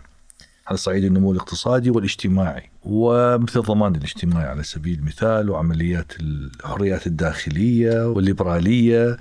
على 0.66 0.76
صعيد 0.76 1.04
النمو 1.04 1.32
الاقتصادي 1.32 1.90
والاجتماعي. 1.90 2.70
ومثل 2.84 3.60
الضمان 3.60 3.94
الاجتماعي 3.94 4.48
على 4.48 4.62
سبيل 4.62 4.98
المثال 4.98 5.50
وعمليات 5.50 6.12
الحريات 6.20 7.06
الداخلية 7.06 8.06
والليبرالية 8.08 9.16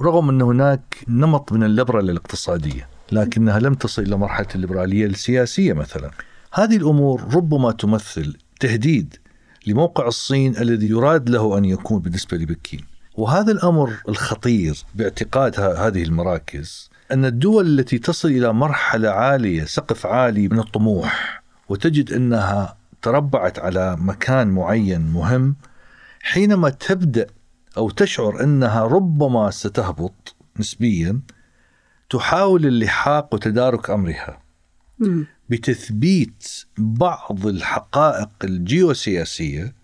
رغم 0.00 0.28
أن 0.28 0.42
هناك 0.42 0.96
نمط 1.08 1.52
من 1.52 1.62
الليبرال 1.62 2.10
الاقتصاديه 2.10 2.88
لكنها 3.12 3.58
لم 3.58 3.74
تصل 3.74 4.02
إلى 4.02 4.16
مرحلة 4.16 4.48
الليبرالية 4.54 5.06
السياسية 5.06 5.72
مثلا. 5.72 6.10
هذه 6.52 6.76
الأمور 6.76 7.34
ربما 7.34 7.72
تمثل 7.72 8.36
تهديد 8.60 9.16
لموقع 9.68 10.06
الصين 10.06 10.56
الذي 10.56 10.88
يراد 10.88 11.30
له 11.30 11.58
أن 11.58 11.64
يكون 11.64 11.98
بالنسبة 11.98 12.36
لبكين. 12.36 12.84
وهذا 13.14 13.52
الأمر 13.52 13.92
الخطير 14.08 14.84
باعتقاد 14.94 15.60
هذه 15.60 16.02
المراكز 16.02 16.90
أن 17.12 17.24
الدول 17.24 17.66
التي 17.66 17.98
تصل 17.98 18.28
إلى 18.28 18.52
مرحلة 18.52 19.08
عالية، 19.08 19.64
سقف 19.64 20.06
عالي 20.06 20.48
من 20.48 20.58
الطموح 20.58 21.42
وتجد 21.68 22.12
أنها 22.12 22.76
تربعت 23.02 23.58
على 23.58 23.96
مكان 23.96 24.48
معين 24.48 25.00
مهم 25.00 25.56
حينما 26.20 26.68
تبدأ 26.70 27.26
أو 27.76 27.90
تشعر 27.90 28.42
أنها 28.42 28.84
ربما 28.84 29.50
ستهبط 29.50 30.36
نسبيا 30.58 31.20
تحاول 32.10 32.66
اللحاق 32.66 33.34
وتدارك 33.34 33.90
أمرها. 33.90 34.38
بتثبيت 35.48 36.64
بعض 36.78 37.46
الحقائق 37.46 38.28
الجيوسياسية 38.44 39.74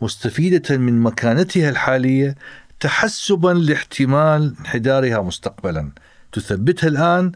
مستفيدة 0.00 0.76
من 0.76 1.00
مكانتها 1.00 1.70
الحالية 1.70 2.34
تحسبا 2.80 3.48
لاحتمال 3.48 4.54
انحدارها 4.60 5.22
مستقبلا 5.22 5.90
تثبتها 6.32 6.88
الآن 6.88 7.32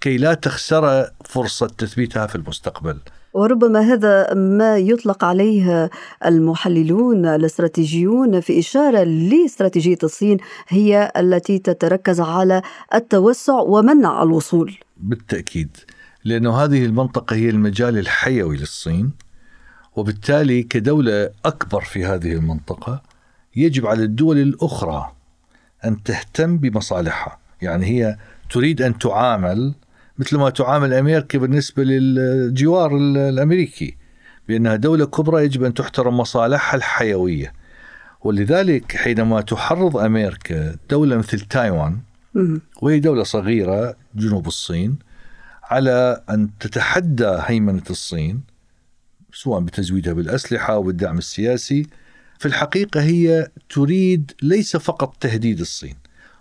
كي 0.00 0.16
لا 0.16 0.34
تخسر 0.34 1.10
فرصة 1.24 1.66
تثبيتها 1.66 2.26
في 2.26 2.34
المستقبل 2.34 2.98
وربما 3.32 3.80
هذا 3.80 4.34
ما 4.34 4.78
يطلق 4.78 5.24
عليه 5.24 5.90
المحللون 6.26 7.26
الاستراتيجيون 7.26 8.40
في 8.40 8.58
إشارة 8.58 9.02
لاستراتيجية 9.02 9.98
الصين 10.02 10.38
هي 10.68 11.12
التي 11.16 11.58
تتركز 11.58 12.20
على 12.20 12.62
التوسع 12.94 13.60
ومنع 13.60 14.22
الوصول. 14.22 14.78
بالتأكيد. 14.96 15.76
لأنه 16.24 16.64
هذه 16.64 16.84
المنطقة 16.84 17.36
هي 17.36 17.50
المجال 17.50 17.98
الحيوي 17.98 18.56
للصين 18.56 19.10
وبالتالي 19.96 20.62
كدولة 20.62 21.30
أكبر 21.44 21.80
في 21.80 22.04
هذه 22.04 22.32
المنطقة 22.32 23.02
يجب 23.56 23.86
على 23.86 24.02
الدول 24.02 24.38
الأخرى 24.38 25.12
أن 25.84 26.02
تهتم 26.02 26.58
بمصالحها. 26.58 27.38
يعني 27.62 27.86
هي 27.86 28.16
تريد 28.50 28.82
أن 28.82 28.98
تعامل 28.98 29.74
مثل 30.18 30.36
ما 30.36 30.50
تعامل 30.50 30.94
أمريكا 30.94 31.38
بالنسبة 31.38 31.84
للجوار 31.84 32.96
الأمريكي 32.96 33.96
بأنها 34.48 34.76
دولة 34.76 35.06
كبرى 35.06 35.44
يجب 35.44 35.64
أن 35.64 35.74
تحترم 35.74 36.16
مصالحها 36.16 36.76
الحيوية. 36.76 37.52
ولذلك 38.20 38.96
حينما 38.96 39.40
تحرض 39.40 39.96
أمريكا 39.96 40.76
دولة 40.90 41.16
مثل 41.16 41.40
تايوان 41.40 41.98
وهي 42.82 43.00
دولة 43.00 43.22
صغيرة 43.22 43.96
جنوب 44.14 44.46
الصين 44.46 44.98
على 45.70 46.22
أن 46.30 46.50
تتحدى 46.60 47.38
هيمنة 47.40 47.82
الصين 47.90 48.40
سواء 49.32 49.60
بتزويدها 49.60 50.12
بالأسلحة 50.12 50.74
أو 50.74 50.82
بالدعم 50.82 51.18
السياسي. 51.18 51.86
في 52.38 52.46
الحقيقة 52.46 53.02
هي 53.02 53.48
تريد 53.68 54.32
ليس 54.42 54.76
فقط 54.76 55.16
تهديد 55.20 55.60
الصين 55.60 55.96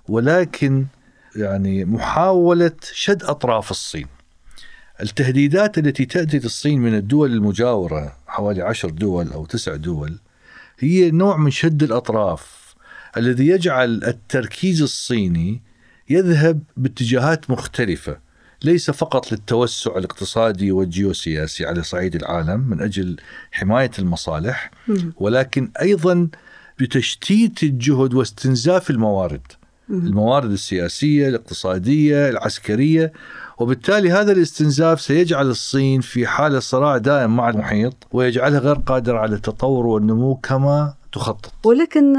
ولكن 0.08 0.86
يعني 1.36 1.86
محاولة 1.86 2.72
شد 2.94 3.24
أطراف 3.24 3.72
الصين. 3.72 4.08
التهديدات 5.02 5.78
التي 5.78 6.06
تأتي 6.06 6.40
للصين 6.40 6.80
من 6.82 6.96
الدول 6.96 7.34
المجاورة 7.34 8.18
حوالي 8.28 8.62
عشر 8.62 8.90
دول 8.90 9.32
أو 9.32 9.46
تسع 9.46 9.76
دول 9.76 10.20
هي 10.80 11.12
نوع 11.12 11.38
من 11.38 11.52
شد 11.52 11.84
الأطراف 11.84 12.76
الذي 13.18 13.48
يجعل 13.48 14.04
التركيز 14.04 14.82
الصيني 14.82 15.62
يذهب 16.10 16.64
باتجاهات 16.78 17.50
مختلفة. 17.50 18.27
ليس 18.64 18.92
فقط 18.92 19.32
للتوسع 19.32 19.98
الاقتصادي 19.98 20.72
والجيوسياسي 20.72 21.66
على 21.66 21.84
صعيد 21.84 22.16
العالم 22.16 22.60
من 22.60 22.82
أجل 22.82 23.18
حماية 23.52 23.92
المصالح 24.00 24.72
ولكن 25.18 25.72
أيضا 25.82 26.28
بتشتيت 26.80 27.64
الجهد 27.64 28.14
واستنزاف 28.14 28.90
الموارد 28.90 29.42
الموارد 29.90 30.52
السياسية 30.52 31.28
الاقتصادية 31.28 32.30
العسكرية 32.30 33.14
وبالتالي 33.58 34.12
هذا 34.12 34.32
الاستنزاف 34.32 35.02
سيجعل 35.02 35.48
الصين 35.50 36.02
في 36.02 36.28
حالة 36.28 36.60
صراع 36.60 36.98
دائم 36.98 37.36
مع 37.36 37.50
المحيط 37.50 37.94
ويجعلها 38.12 38.60
غير 38.60 38.76
قادرة 38.76 39.20
على 39.20 39.36
التطور 39.36 39.86
والنمو 39.86 40.36
كما 40.36 40.94
تخطط 41.18 41.52
ولكن 41.66 42.18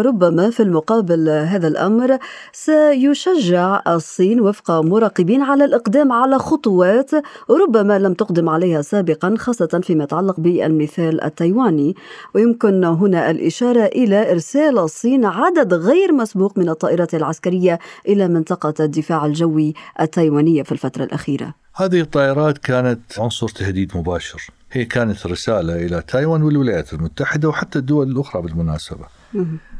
ربما 0.00 0.50
في 0.50 0.62
المقابل 0.62 1.28
هذا 1.28 1.68
الأمر 1.68 2.18
سيشجع 2.52 3.82
الصين 3.86 4.40
وفق 4.40 4.70
مراقبين 4.70 5.42
على 5.42 5.64
الإقدام 5.64 6.12
على 6.12 6.38
خطوات 6.38 7.10
ربما 7.50 7.98
لم 7.98 8.14
تقدم 8.14 8.48
عليها 8.48 8.82
سابقا 8.82 9.34
خاصة 9.38 9.80
فيما 9.82 10.04
يتعلق 10.04 10.40
بالمثال 10.40 11.24
التايواني 11.24 11.94
ويمكن 12.34 12.84
هنا 12.84 13.30
الإشارة 13.30 13.84
إلى 13.84 14.30
إرسال 14.32 14.78
الصين 14.78 15.24
عدد 15.24 15.74
غير 15.74 16.12
مسبوق 16.12 16.58
من 16.58 16.68
الطائرات 16.68 17.14
العسكرية 17.14 17.78
إلى 18.08 18.28
منطقة 18.28 18.74
الدفاع 18.80 19.26
الجوي 19.26 19.74
التايوانية 20.00 20.62
في 20.62 20.72
الفترة 20.72 21.04
الأخيرة. 21.04 21.59
هذه 21.74 22.00
الطائرات 22.00 22.58
كانت 22.58 23.00
عنصر 23.18 23.48
تهديد 23.48 23.96
مباشر. 23.96 24.46
هي 24.72 24.84
كانت 24.84 25.26
رسالة 25.26 25.76
إلى 25.76 26.02
تايوان 26.02 26.42
والولايات 26.42 26.92
المتحدة 26.92 27.48
وحتى 27.48 27.78
الدول 27.78 28.10
الأخرى 28.10 28.42
بالمناسبة. 28.42 29.06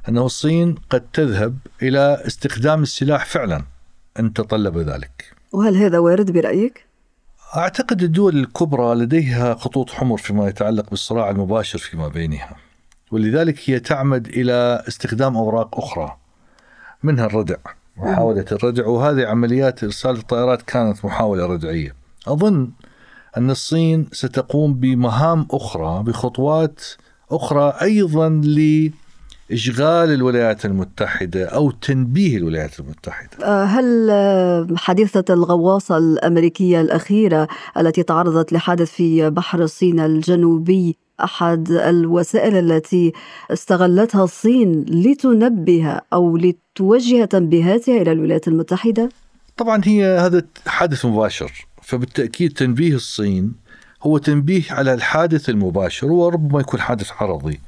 أنه 0.08 0.26
الصين 0.26 0.74
قد 0.90 1.04
تذهب 1.12 1.56
إلى 1.82 2.22
استخدام 2.26 2.82
السلاح 2.82 3.26
فعلا. 3.26 3.62
أن 4.18 4.32
تطلب 4.32 4.78
ذلك. 4.78 5.32
وهل 5.52 5.76
هذا 5.76 5.98
وارد 5.98 6.30
برأيك؟ 6.30 6.86
أعتقد 7.56 8.02
الدول 8.02 8.36
الكبرى 8.36 8.94
لديها 8.94 9.54
خطوط 9.54 9.90
حمر 9.90 10.16
فيما 10.16 10.48
يتعلق 10.48 10.90
بالصراع 10.90 11.30
المباشر 11.30 11.78
فيما 11.78 12.08
بينها. 12.08 12.56
ولذلك 13.10 13.70
هي 13.70 13.80
تعمد 13.80 14.26
إلى 14.26 14.84
استخدام 14.88 15.36
أوراق 15.36 15.78
أخرى. 15.78 16.16
منها 17.02 17.26
الردع. 17.26 17.56
محاولة 18.02 18.44
الردع 18.52 18.86
وهذه 18.86 19.26
عمليات 19.26 19.84
إرسال 19.84 20.16
الطائرات 20.16 20.62
كانت 20.62 21.04
محاولة 21.04 21.46
ردعية 21.46 21.94
أظن 22.28 22.70
أن 23.36 23.50
الصين 23.50 24.06
ستقوم 24.12 24.74
بمهام 24.74 25.46
أخرى 25.50 26.02
بخطوات 26.02 26.80
أخرى 27.30 27.74
أيضا 27.82 28.28
إشغال 29.52 30.14
الولايات 30.14 30.64
المتحدة 30.64 31.44
أو 31.44 31.70
تنبيه 31.70 32.36
الولايات 32.36 32.80
المتحدة. 32.80 33.44
آه، 33.44 33.64
هل 33.64 34.78
حادثة 34.78 35.34
الغواصة 35.34 35.96
الأمريكية 35.98 36.80
الأخيرة 36.80 37.48
التي 37.78 38.02
تعرضت 38.02 38.52
لحادث 38.52 38.90
في 38.90 39.30
بحر 39.30 39.62
الصين 39.62 40.00
الجنوبي 40.00 40.96
أحد 41.24 41.70
الوسائل 41.70 42.56
التي 42.56 43.12
استغلتها 43.50 44.24
الصين 44.24 44.84
لتنبه 44.88 46.00
أو 46.12 46.36
لتوجه 46.36 47.24
تنبيهاتها 47.24 48.02
إلى 48.02 48.12
الولايات 48.12 48.48
المتحدة؟ 48.48 49.08
طبعا 49.56 49.80
هي 49.84 50.04
هذا 50.04 50.42
حادث 50.66 51.04
مباشر 51.06 51.66
فبالتأكيد 51.82 52.52
تنبيه 52.52 52.94
الصين 52.94 53.52
هو 54.02 54.18
تنبيه 54.18 54.62
على 54.70 54.94
الحادث 54.94 55.48
المباشر 55.48 56.06
وربما 56.12 56.60
يكون 56.60 56.80
حادث 56.80 57.10
عرضي 57.20 57.60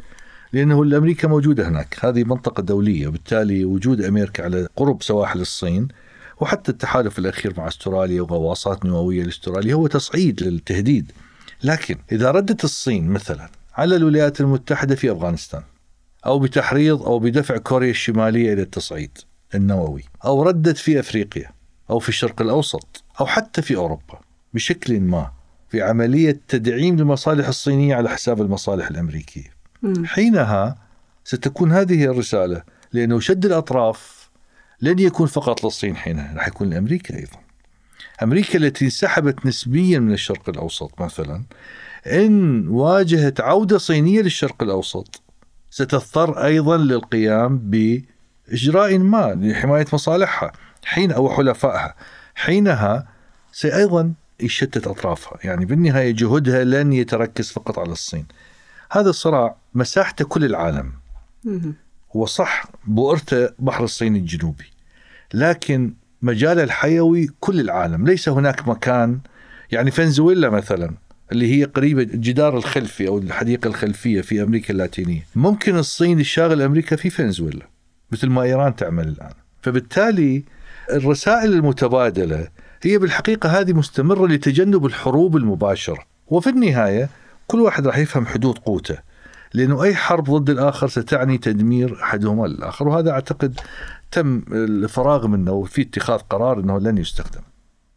لأنه 0.53 0.83
الأمريكا 0.83 1.29
موجودة 1.29 1.69
هناك 1.69 1.97
هذه 2.01 2.25
منطقة 2.25 2.63
دولية 2.63 3.09
بالتالي 3.09 3.65
وجود 3.65 4.01
أمريكا 4.01 4.45
على 4.45 4.69
قرب 4.77 5.03
سواحل 5.03 5.41
الصين 5.41 5.89
وحتى 6.41 6.73
التحالف 6.73 7.19
الأخير 7.19 7.55
مع 7.59 7.69
أستراليا 7.69 8.23
وغواصات 8.23 8.85
نووية 8.85 9.25
لأستراليا 9.25 9.75
هو 9.75 9.87
تصعيد 9.87 10.43
للتهديد 10.43 11.13
لكن 11.65 11.97
إذا 12.13 12.31
ردت 12.31 12.65
الصين 12.65 13.09
مثلا 13.09 13.49
على 13.75 13.97
الولايات 13.97 14.41
المتحدة 14.41 14.95
في 14.95 15.13
أفغانستان 15.13 15.63
أو 16.27 16.39
بتحريض 16.39 17.03
أو 17.03 17.19
بدفع 17.19 17.57
كوريا 17.57 17.91
الشمالية 17.91 18.53
إلى 18.53 18.63
التصعيد 18.63 19.19
النووي 19.55 20.05
أو 20.25 20.43
ردت 20.43 20.77
في 20.77 21.01
أفريقيا 21.01 21.51
أو 21.91 21.99
في 21.99 22.09
الشرق 22.09 22.43
الأوسط 22.43 23.05
أو 23.21 23.27
حتى 23.27 23.63
في 23.63 23.77
أوروبا 23.77 24.21
بشكل 24.55 25.01
ما 25.01 25.31
في 25.69 25.83
عملية 25.83 26.41
تدعيم 26.49 26.97
للمصالح 26.97 27.49
الصينية 27.49 27.95
على 27.95 28.09
حساب 28.09 28.43
المصالح 28.43 28.89
الأمريكية. 28.89 29.53
حينها 30.05 30.77
ستكون 31.25 31.73
هذه 31.73 32.05
الرسالة 32.05 32.63
لأنه 32.93 33.21
شد 33.21 33.45
الأطراف 33.45 34.31
لن 34.81 34.99
يكون 34.99 35.27
فقط 35.27 35.65
للصين 35.65 35.97
حينها 35.97 36.35
راح 36.35 36.49
يكون 36.49 36.71
لأمريكا 36.71 37.17
أيضا. 37.17 37.42
أمريكا 38.23 38.59
التي 38.59 38.85
انسحبت 38.85 39.47
نسبيا 39.47 39.99
من 39.99 40.13
الشرق 40.13 40.49
الأوسط 40.49 41.01
مثلا 41.01 41.43
إن 42.07 42.69
واجهت 42.69 43.41
عودة 43.41 43.79
صينية 43.79 44.23
للشرق 44.23 44.63
الأوسط 44.63 45.23
ستضطر 45.71 46.45
أيضا 46.45 46.77
للقيام 46.77 47.59
بإجراء 47.59 48.99
ما 48.99 49.35
لحماية 49.35 49.87
مصالحها 49.93 50.53
حين 50.85 51.13
أو 51.13 51.31
حلفائها 51.31 51.95
حينها 52.35 53.09
سايضا 53.53 54.13
يشتت 54.41 54.87
أطرافها، 54.87 55.39
يعني 55.45 55.65
بالنهاية 55.65 56.11
جهودها 56.11 56.65
لن 56.65 56.93
يتركز 56.93 57.51
فقط 57.51 57.79
على 57.79 57.93
الصين. 57.93 58.27
هذا 58.91 59.11
الصراع 59.11 59.57
مساحته 59.75 60.25
كل 60.25 60.45
العالم. 60.45 60.93
هو 62.17 62.27
صح 62.27 62.65
بؤرته 62.85 63.49
بحر 63.59 63.85
الصين 63.85 64.17
الجنوبي. 64.17 64.73
لكن 65.35 65.95
مجال 66.23 66.59
الحيوي 66.59 67.29
كل 67.41 67.61
العالم، 67.61 68.07
ليس 68.07 68.29
هناك 68.29 68.69
مكان 68.69 69.19
يعني 69.73 69.91
فنزويلا 69.91 70.51
مثلا 70.51 70.95
اللي 71.33 71.55
هي 71.55 71.65
قريبة 71.65 72.03
الجدار 72.03 72.57
الخلفي 72.57 73.09
أو 73.09 73.19
الحديقة 73.19 73.69
الخلفية 73.69 74.21
في 74.21 74.43
أمريكا 74.43 74.73
اللاتينية. 74.73 75.27
ممكن 75.35 75.77
الصين 75.77 76.19
تشاغل 76.19 76.63
أمريكا 76.63 76.97
في 76.97 77.11
فنزويلا 77.11 77.67
مثل 78.13 78.29
ما 78.29 78.43
إيران 78.43 78.77
تعمل 78.77 79.09
الآن. 79.09 79.33
فبالتالي 79.63 80.45
الرسائل 80.93 81.53
المتبادلة 81.53 82.49
هي 82.83 82.99
بالحقيقة 82.99 83.61
هذه 83.61 83.73
مستمرة 83.73 84.27
لتجنب 84.27 84.87
الحروب 84.87 85.37
المباشرة. 85.37 85.99
وفي 86.27 86.51
النهاية 86.51 87.09
كل 87.47 87.61
واحد 87.61 87.87
راح 87.87 87.99
يفهم 87.99 88.27
حدود 88.27 88.59
قوته 88.59 88.99
لأنه 89.55 89.83
أي 89.83 89.95
حرب 89.95 90.31
ضد 90.31 90.51
الآخر 90.51 90.89
ستعني 90.89 91.39
تدمير 91.39 92.03
أحدهما 92.03 92.47
للآخر. 92.47 92.89
وهذا 92.89 93.11
أعتقد 93.11 93.61
تم 94.13 94.43
الفراغ 94.53 95.27
منه 95.27 95.53
وفي 95.53 95.83
اتخاذ 95.83 96.19
قرار 96.19 96.61
أنه 96.61 96.79
لن 96.79 96.99
يستخدم. 96.99 97.41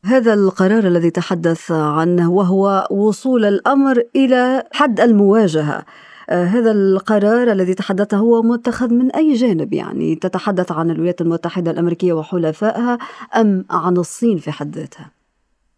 هذا 0.05 0.33
القرار 0.33 0.87
الذي 0.87 1.09
تحدث 1.09 1.71
عنه 1.71 2.31
وهو 2.31 2.87
وصول 2.91 3.45
الأمر 3.45 4.03
إلى 4.15 4.63
حد 4.73 4.99
المواجهة. 4.99 5.85
آه، 6.29 6.45
هذا 6.45 6.71
القرار 6.71 7.51
الذي 7.51 7.73
تحدث 7.73 8.13
هو 8.13 8.41
متخذ 8.41 8.93
من 8.93 9.11
أي 9.11 9.33
جانب؟ 9.33 9.73
يعني 9.73 10.15
تتحدث 10.15 10.71
عن 10.71 10.91
الولايات 10.91 11.21
المتحدة 11.21 11.71
الأمريكية 11.71 12.13
وحلفائها 12.13 12.97
أم 13.35 13.65
عن 13.69 13.97
الصين 13.97 14.37
في 14.37 14.51
حد 14.51 14.77
ذاتها؟ 14.77 15.11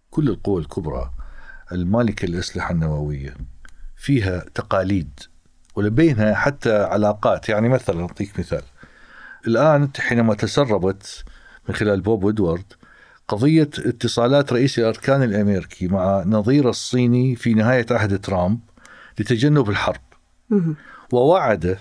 كل 0.10 0.30
القوى 0.30 0.62
الكبرى 0.62 1.12
المالكة 1.72 2.28
للأسلحة 2.28 2.72
النووية 2.72 3.34
فيها 3.96 4.46
تقاليد 4.56 5.20
ولبينها 5.76 6.34
حتى 6.34 6.76
علاقات. 6.78 7.50
يعني 7.50 7.70
مثلا 7.70 8.02
أعطيك 8.02 8.40
مثال. 8.40 8.62
الآن 9.48 9.90
حينما 9.98 10.34
تسربت 10.34 11.24
من 11.70 11.76
خلال 11.76 12.02
بوب 12.02 12.24
ويدوارد 12.24 12.74
قضية 13.28 13.70
اتصالات 13.78 14.54
رئيس 14.54 14.80
الأركان 14.80 15.24
الأمريكي 15.24 15.88
مع 15.88 16.24
نظير 16.26 16.70
الصيني 16.70 17.36
في 17.36 17.54
نهاية 17.54 17.86
عهد 17.92 18.22
ترامب 18.22 18.60
لتجنب 19.20 19.70
الحرب. 19.70 20.02
ووعد 21.12 21.78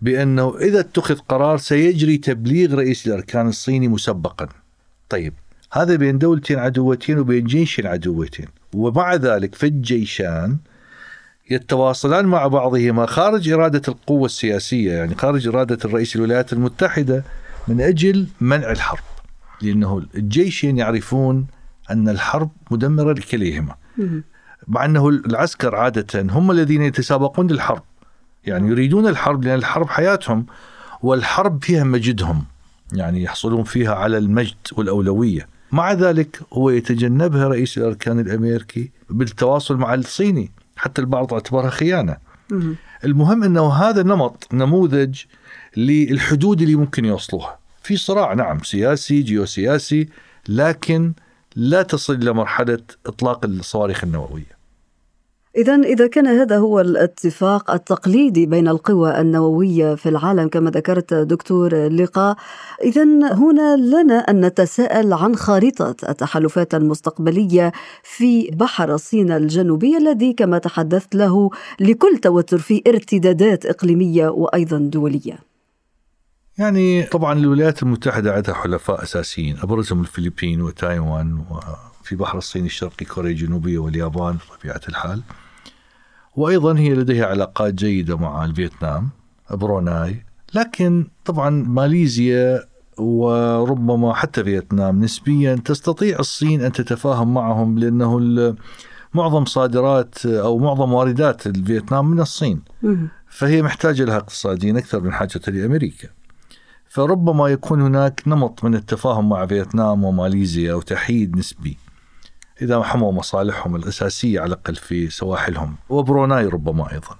بأنه 0.00 0.58
إذا 0.58 0.80
اتخذ 0.80 1.18
قرار 1.18 1.58
سيجري 1.58 2.16
تبليغ 2.18 2.74
رئيس 2.74 3.06
الأركان 3.06 3.48
الصيني 3.48 3.88
مسبقا. 3.88 4.48
طيب 5.08 5.34
هذا 5.72 5.96
بين 5.96 6.18
دولتين 6.18 6.58
عدوتين 6.58 7.18
وبين 7.18 7.44
جيشين 7.44 7.86
عدوتين. 7.86 8.46
ومع 8.74 9.14
ذلك 9.14 9.54
في 9.54 9.66
الجيشان 9.66 10.58
يتواصلان 11.50 12.26
مع 12.26 12.46
بعضهما 12.46 13.06
خارج 13.06 13.48
إرادة 13.48 13.82
القوة 13.88 14.26
السياسية 14.26 14.92
يعني 14.92 15.14
خارج 15.14 15.48
إرادة 15.48 15.78
الرئيس 15.84 16.16
الولايات 16.16 16.52
المتحدة 16.52 17.24
من 17.68 17.80
أجل 17.80 18.26
منع 18.40 18.70
الحرب. 18.70 19.02
لأنه 19.62 20.02
الجيشين 20.14 20.78
يعرفون 20.78 21.46
أن 21.90 22.08
الحرب 22.08 22.50
مدمرة 22.70 23.12
لكليهما. 23.12 23.74
مع 24.68 24.84
أنه 24.84 25.08
العسكر 25.08 25.76
عادة 25.76 26.22
هم 26.22 26.50
الذين 26.50 26.82
يتسابقون 26.82 27.46
للحرب. 27.46 27.82
يعني 28.44 28.68
يريدون 28.68 29.06
الحرب 29.06 29.44
لأن 29.44 29.58
الحرب 29.58 29.88
حياتهم 29.88 30.46
والحرب 31.02 31.64
فيها 31.64 31.84
مجدهم. 31.84 32.44
يعني 32.92 33.22
يحصلون 33.22 33.64
فيها 33.64 33.94
على 33.94 34.18
المجد 34.18 34.56
والأولوية. 34.72 35.48
مع 35.72 35.92
ذلك 35.92 36.40
هو 36.52 36.70
يتجنبها 36.70 37.48
رئيس 37.48 37.78
الأركان 37.78 38.20
الأمريكي 38.20 38.90
بالتواصل 39.10 39.76
مع 39.76 39.94
الصيني. 39.94 40.50
حتى 40.80 41.00
البعض 41.00 41.34
اعتبرها 41.34 41.70
خيانة. 41.70 42.16
المهم 43.04 43.44
أنه 43.44 43.72
هذا 43.72 44.02
نمط 44.02 44.48
نموذج 44.52 45.22
للحدود 45.76 46.62
اللي 46.62 46.74
ممكن 46.74 47.04
يوصلوها. 47.04 47.58
في 47.82 47.96
صراع 47.96 48.34
نعم 48.34 48.62
سياسي 48.62 49.22
جيوسياسي 49.22 50.08
لكن 50.48 51.12
لا 51.56 51.82
تصل 51.82 52.14
إلى 52.14 52.32
مرحلة 52.32 52.78
إطلاق 53.06 53.44
الصواريخ 53.44 54.04
النووية. 54.04 54.59
إذا 55.56 55.74
إذا 55.74 56.06
كان 56.06 56.26
هذا 56.26 56.58
هو 56.58 56.80
الاتفاق 56.80 57.70
التقليدي 57.70 58.46
بين 58.46 58.68
القوى 58.68 59.20
النووية 59.20 59.94
في 59.94 60.08
العالم 60.08 60.48
كما 60.48 60.70
ذكرت 60.70 61.14
دكتور 61.14 61.88
لقاء، 61.88 62.36
إذا 62.82 63.02
هنا 63.34 63.76
لنا 63.76 64.18
أن 64.18 64.44
نتساءل 64.44 65.12
عن 65.12 65.36
خارطة 65.36 65.96
التحالفات 66.08 66.74
المستقبلية 66.74 67.72
في 68.02 68.50
بحر 68.50 68.94
الصين 68.94 69.32
الجنوبي 69.32 69.96
الذي 69.96 70.32
كما 70.32 70.58
تحدثت 70.58 71.14
له 71.14 71.50
لكل 71.80 72.18
توتر 72.22 72.58
في 72.58 72.82
ارتدادات 72.86 73.66
إقليمية 73.66 74.28
وأيضا 74.28 74.78
دولية. 74.78 75.38
يعني 76.58 77.02
طبعا 77.02 77.38
الولايات 77.38 77.82
المتحدة 77.82 78.32
عندها 78.32 78.54
حلفاء 78.54 79.02
أساسيين 79.02 79.56
أبرزهم 79.62 80.00
الفلبين 80.00 80.62
وتايوان 80.62 81.44
وفي 82.00 82.16
بحر 82.16 82.38
الصين 82.38 82.64
الشرقي 82.66 83.06
كوريا 83.06 83.30
الجنوبية 83.30 83.78
واليابان 83.78 84.36
بطبيعة 84.36 84.80
الحال. 84.88 85.22
وأيضا 86.36 86.78
هي 86.78 86.94
لديها 86.94 87.26
علاقات 87.26 87.74
جيدة 87.74 88.16
مع 88.16 88.44
الفيتنام 88.44 89.08
بروناي. 89.50 90.24
لكن 90.54 91.06
طبعا 91.24 91.50
ماليزيا 91.50 92.64
وربما 92.98 94.14
حتى 94.14 94.44
فيتنام 94.44 95.00
نسبيا 95.00 95.54
تستطيع 95.54 96.18
الصين 96.18 96.62
أن 96.62 96.72
تتفاهم 96.72 97.34
معهم 97.34 97.78
لأنه 97.78 98.20
معظم 99.14 99.44
صادرات 99.44 100.26
أو 100.26 100.58
معظم 100.58 100.92
واردات 100.92 101.46
الفيتنام 101.46 102.10
من 102.10 102.20
الصين. 102.20 102.62
فهي 103.28 103.62
محتاجة 103.62 104.04
لها 104.04 104.16
اقتصاديا 104.16 104.78
أكثر 104.78 105.00
من 105.00 105.12
حاجتها 105.12 105.52
لأمريكا. 105.52 106.08
فربما 106.88 107.48
يكون 107.48 107.80
هناك 107.80 108.22
نمط 108.26 108.64
من 108.64 108.74
التفاهم 108.74 109.28
مع 109.28 109.46
فيتنام 109.46 110.04
وماليزيا 110.04 110.72
أو 110.72 110.80
تحييد 110.80 111.36
نسبي. 111.36 111.76
إذا 112.62 112.82
حموا 112.82 113.12
مصالحهم 113.12 113.76
الأساسية 113.76 114.40
على 114.40 114.48
الأقل 114.48 114.74
في 114.74 115.10
سواحلهم 115.10 115.76
وبروناي 115.88 116.46
ربما 116.46 116.92
أيضا. 116.92 117.16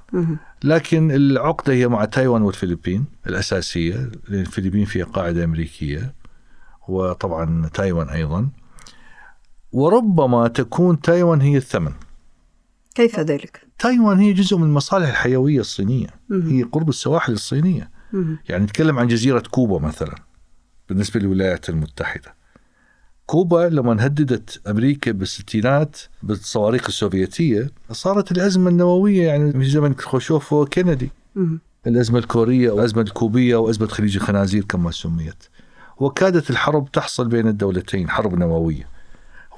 لكن 0.65 1.11
العقدة 1.11 1.73
هي 1.73 1.89
مع 1.89 2.05
تايوان 2.05 2.43
والفلبين 2.43 3.05
الأساسية 3.27 4.11
لأن 4.29 4.41
الفلبين 4.41 4.85
فيها 4.85 5.05
قاعدة 5.05 5.45
أمريكية 5.45 6.15
وطبعا 6.89 7.69
تايوان 7.75 8.09
أيضا. 8.09 8.49
وربما 9.73 10.49
تكون 10.49 11.01
تايوان 11.01 11.41
هي 11.41 11.57
الثمن. 11.57 11.93
كيف 12.95 13.21
ذلك؟ 13.21 13.67
تايوان 13.79 14.19
هي 14.19 14.33
جزء 14.33 14.57
من 14.57 14.65
المصالح 14.65 15.09
الحيوية 15.09 15.61
الصينية. 15.61 16.09
هي 16.33 16.63
قرب 16.63 16.89
السواحل 16.89 17.33
الصينية. 17.33 17.91
يعني 18.49 18.65
نتكلم 18.65 18.99
عن 18.99 19.09
جزيرة 19.09 19.43
كوبا 19.51 19.87
مثلا 19.87 20.15
بالنسبة 20.89 21.21
للولايات 21.21 21.69
المتحدة. 21.69 22.40
كوبا 23.31 23.69
لما 23.73 24.07
هددت 24.07 24.61
أمريكا 24.69 25.13
بالستينات 25.13 25.97
بالصواريخ 26.23 26.87
السوفيتية 26.89 27.71
صارت 27.93 28.33
الأزمة 28.33 28.71
النووية 28.71 29.27
يعني 29.27 29.53
في 29.53 29.65
زمن 29.65 29.95
خروشوف 29.99 30.53
وكندي 30.53 31.11
الأزمة 31.87 32.19
الكورية 32.19 32.71
والازمه 32.71 33.03
الكوبية 33.03 33.57
وازمه 33.57 33.87
خليج 33.87 34.17
الخنازير 34.17 34.65
كما 34.65 34.91
سميت. 34.91 35.45
وكادت 35.99 36.51
الحرب 36.51 36.93
تحصل 36.93 37.29
بين 37.29 37.49
الدولتين 37.49 38.11
حرب 38.11 38.35
نووية. 38.39 38.89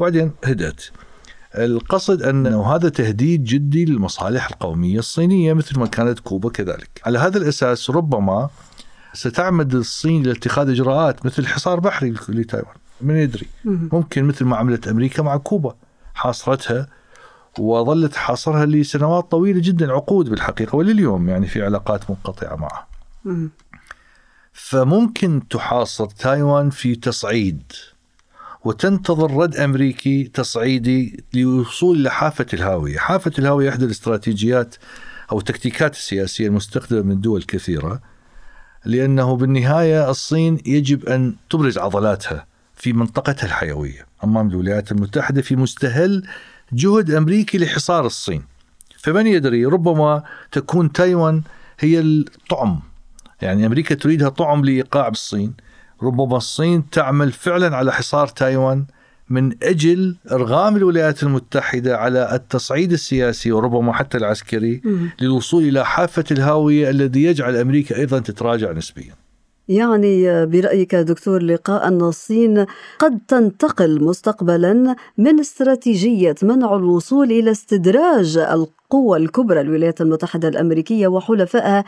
وبعدين 0.00 0.30
هدأت. 0.44 0.82
القصد 1.54 2.22
أنه 2.22 2.74
هذا 2.74 2.88
تهديد 2.88 3.44
جدي 3.44 3.84
للمصالح 3.84 4.48
القومية 4.50 4.98
الصينية 4.98 5.52
مثل 5.52 5.78
ما 5.78 5.86
كانت 5.86 6.18
كوبا 6.18 6.50
كذلك. 6.50 7.00
على 7.06 7.18
هذا 7.18 7.38
الأساس 7.38 7.90
ربما 7.90 8.48
ستعمد 9.12 9.74
الصين 9.74 10.22
لاتخاذ 10.22 10.70
إجراءات 10.70 11.26
مثل 11.26 11.46
حصار 11.46 11.80
بحري 11.80 12.14
لتايوان. 12.28 12.81
من 13.02 13.16
يدري. 13.16 13.46
ممكن 13.64 14.24
مثل 14.24 14.44
ما 14.44 14.56
عملت 14.56 14.88
أمريكا 14.88 15.22
مع 15.22 15.36
كوبا. 15.36 15.74
حاصرتها 16.14 16.86
وظلت 17.58 18.16
حاصرها 18.16 18.66
لسنوات 18.66 19.30
طويلة 19.30 19.60
جدا 19.60 19.92
عقود 19.92 20.30
بالحقيقة 20.30 20.76
ولليوم 20.76 21.28
يعني 21.28 21.46
في 21.46 21.62
علاقات 21.62 22.10
منقطعة 22.10 22.56
معها 22.56 22.86
فممكن 24.52 25.48
تحاصر 25.50 26.06
تايوان 26.06 26.70
في 26.70 26.94
تصعيد 26.94 27.62
وتنتظر 28.64 29.36
رد 29.36 29.56
أمريكي 29.56 30.24
تصعيدي 30.24 31.24
للوصول 31.34 32.00
إلى 32.00 32.10
حافة 32.10 32.46
الهاوية، 32.54 32.98
حافة 32.98 33.32
الهاوية 33.38 33.68
إحدى 33.68 33.84
الاستراتيجيات 33.84 34.74
أو 35.32 35.38
التكتيكات 35.38 35.94
السياسية 35.94 36.46
المستخدمه 36.46 37.02
من 37.02 37.20
دول 37.20 37.42
كثيرة 37.42 38.00
لأنه 38.84 39.36
بالنهاية 39.36 40.10
الصين 40.10 40.58
يجب 40.66 41.04
أن 41.04 41.34
تبرز 41.50 41.78
عضلاتها. 41.78 42.46
في 42.82 42.92
منطقتها 42.92 43.46
الحيوية 43.46 44.06
امام 44.24 44.48
الولايات 44.48 44.92
المتحدة 44.92 45.42
في 45.42 45.56
مستهل 45.56 46.26
جهد 46.72 47.10
أمريكي 47.10 47.58
لحصار 47.58 48.06
الصين. 48.06 48.42
فمن 48.98 49.26
يدري 49.26 49.64
ربما 49.66 50.22
تكون 50.52 50.92
تايوان 50.92 51.42
هي 51.80 52.00
الطعم 52.00 52.80
يعني 53.42 53.66
أمريكا 53.66 53.94
تريدها 53.94 54.28
طعم 54.28 54.64
لإيقاع 54.64 55.08
بالصين 55.08 55.54
ربما 56.02 56.36
الصين 56.36 56.90
تعمل 56.90 57.32
فعلا 57.32 57.76
على 57.76 57.92
حصار 57.92 58.26
تايوان 58.26 58.84
من 59.30 59.52
أجل 59.62 60.16
إرغام 60.32 60.76
الولايات 60.76 61.22
المتحدة 61.22 61.98
على 61.98 62.34
التصعيد 62.34 62.92
السياسي 62.92 63.52
وربما 63.52 63.92
حتى 63.92 64.18
العسكري 64.18 64.82
للوصول 65.20 65.62
إلى 65.62 65.86
حافة 65.86 66.24
الهاوية 66.30 66.90
الذي 66.90 67.22
يجعل 67.22 67.56
أمريكا 67.56 67.96
أيضا 67.96 68.18
تتراجع 68.18 68.72
نسبيا. 68.72 69.14
يعني 69.68 70.46
برأيك 70.46 70.94
دكتور 70.94 71.42
لقاء 71.42 71.88
أن 71.88 72.00
الصين 72.00 72.66
قد 72.98 73.18
تنتقل 73.28 74.04
مستقبلا 74.04 74.96
من 75.18 75.40
استراتيجية 75.40 76.34
منع 76.42 76.76
الوصول 76.76 77.32
إلى 77.32 77.50
استدراج 77.50 78.38
القوى 78.38 79.18
الكبرى 79.18 79.60
الولايات 79.60 80.00
المتحدة 80.00 80.48
الأمريكية 80.48 81.08
وحلفائها 81.08 81.84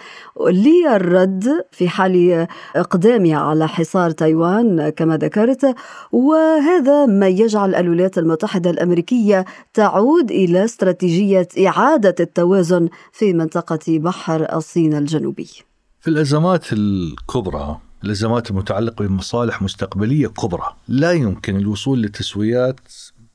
للرد 0.50 1.64
في 1.70 1.88
حال 1.88 2.46
إقدامها 2.76 3.37
على 3.37 3.68
حصار 3.68 4.10
تايوان 4.10 4.88
كما 4.88 5.16
ذكرت 5.16 5.74
وهذا 6.12 7.06
ما 7.06 7.28
يجعل 7.28 7.74
الولايات 7.74 8.18
المتحدة 8.18 8.70
الأمريكية 8.70 9.44
تعود 9.74 10.30
إلى 10.30 10.64
استراتيجية 10.64 11.48
إعادة 11.66 12.14
التوازن 12.20 12.88
في 13.12 13.32
منطقة 13.32 13.98
بحر 13.98 14.56
الصين 14.56 14.94
الجنوبي. 14.94 15.73
في 16.04 16.10
الأزمات 16.10 16.72
الكبرى 16.72 17.78
الأزمات 18.04 18.50
المتعلقة 18.50 19.06
بمصالح 19.06 19.62
مستقبلية 19.62 20.26
كبرى 20.26 20.76
لا 20.88 21.12
يمكن 21.12 21.56
الوصول 21.56 22.02
لتسويات 22.02 22.80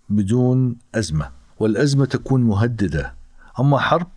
بدون 0.09 0.75
أزمة 0.95 1.29
والأزمة 1.59 2.05
تكون 2.05 2.41
مهددة. 2.41 3.13
أما 3.59 3.79
حرب 3.79 4.07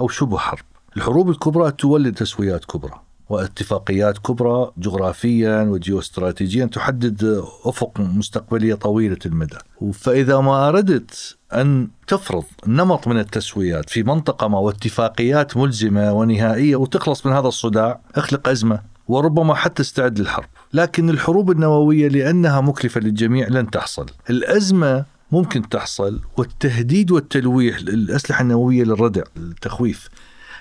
أو 0.00 0.08
شبه 0.08 0.38
حرب 0.38 0.64
الحروب 0.96 1.30
الكبرى 1.30 1.70
تولد 1.72 2.14
تسويات 2.14 2.64
كبرى 2.64 3.00
واتفاقيات 3.28 4.18
كبرى 4.18 4.70
جغرافيا 4.78 5.62
وجيوستراتيجيا 5.62 6.66
تحدد 6.66 7.44
أفق 7.64 8.00
مستقبلية 8.00 8.74
طويلة 8.74 9.18
المدى. 9.26 9.58
فإذا 9.92 10.40
ما 10.40 10.68
أردت 10.68 11.35
أن 11.52 11.88
تفرض 12.06 12.44
نمط 12.66 13.08
من 13.08 13.18
التسويات 13.18 13.90
في 13.90 14.02
منطقة 14.02 14.48
ما 14.48 14.58
واتفاقيات 14.58 15.56
ملزمة 15.56 16.12
ونهائية 16.12 16.76
وتخلص 16.76 17.26
من 17.26 17.32
هذا 17.32 17.48
الصداع 17.48 18.00
أخلق 18.14 18.48
أزمة 18.48 18.80
وربما 19.08 19.54
حتى 19.54 19.82
استعد 19.82 20.18
للحرب. 20.18 20.48
لكن 20.72 21.10
الحروب 21.10 21.50
النووية 21.50 22.08
لأنها 22.08 22.60
مكلفة 22.60 23.00
للجميع 23.00 23.48
لن 23.48 23.70
تحصل. 23.70 24.06
الأزمة 24.30 25.04
ممكن 25.32 25.68
تحصل 25.68 26.20
والتهديد 26.36 27.10
والتلويح 27.10 27.80
للأسلحة 27.80 28.42
النووية 28.42 28.84
للردع 28.84 29.22
التخويف 29.36 30.08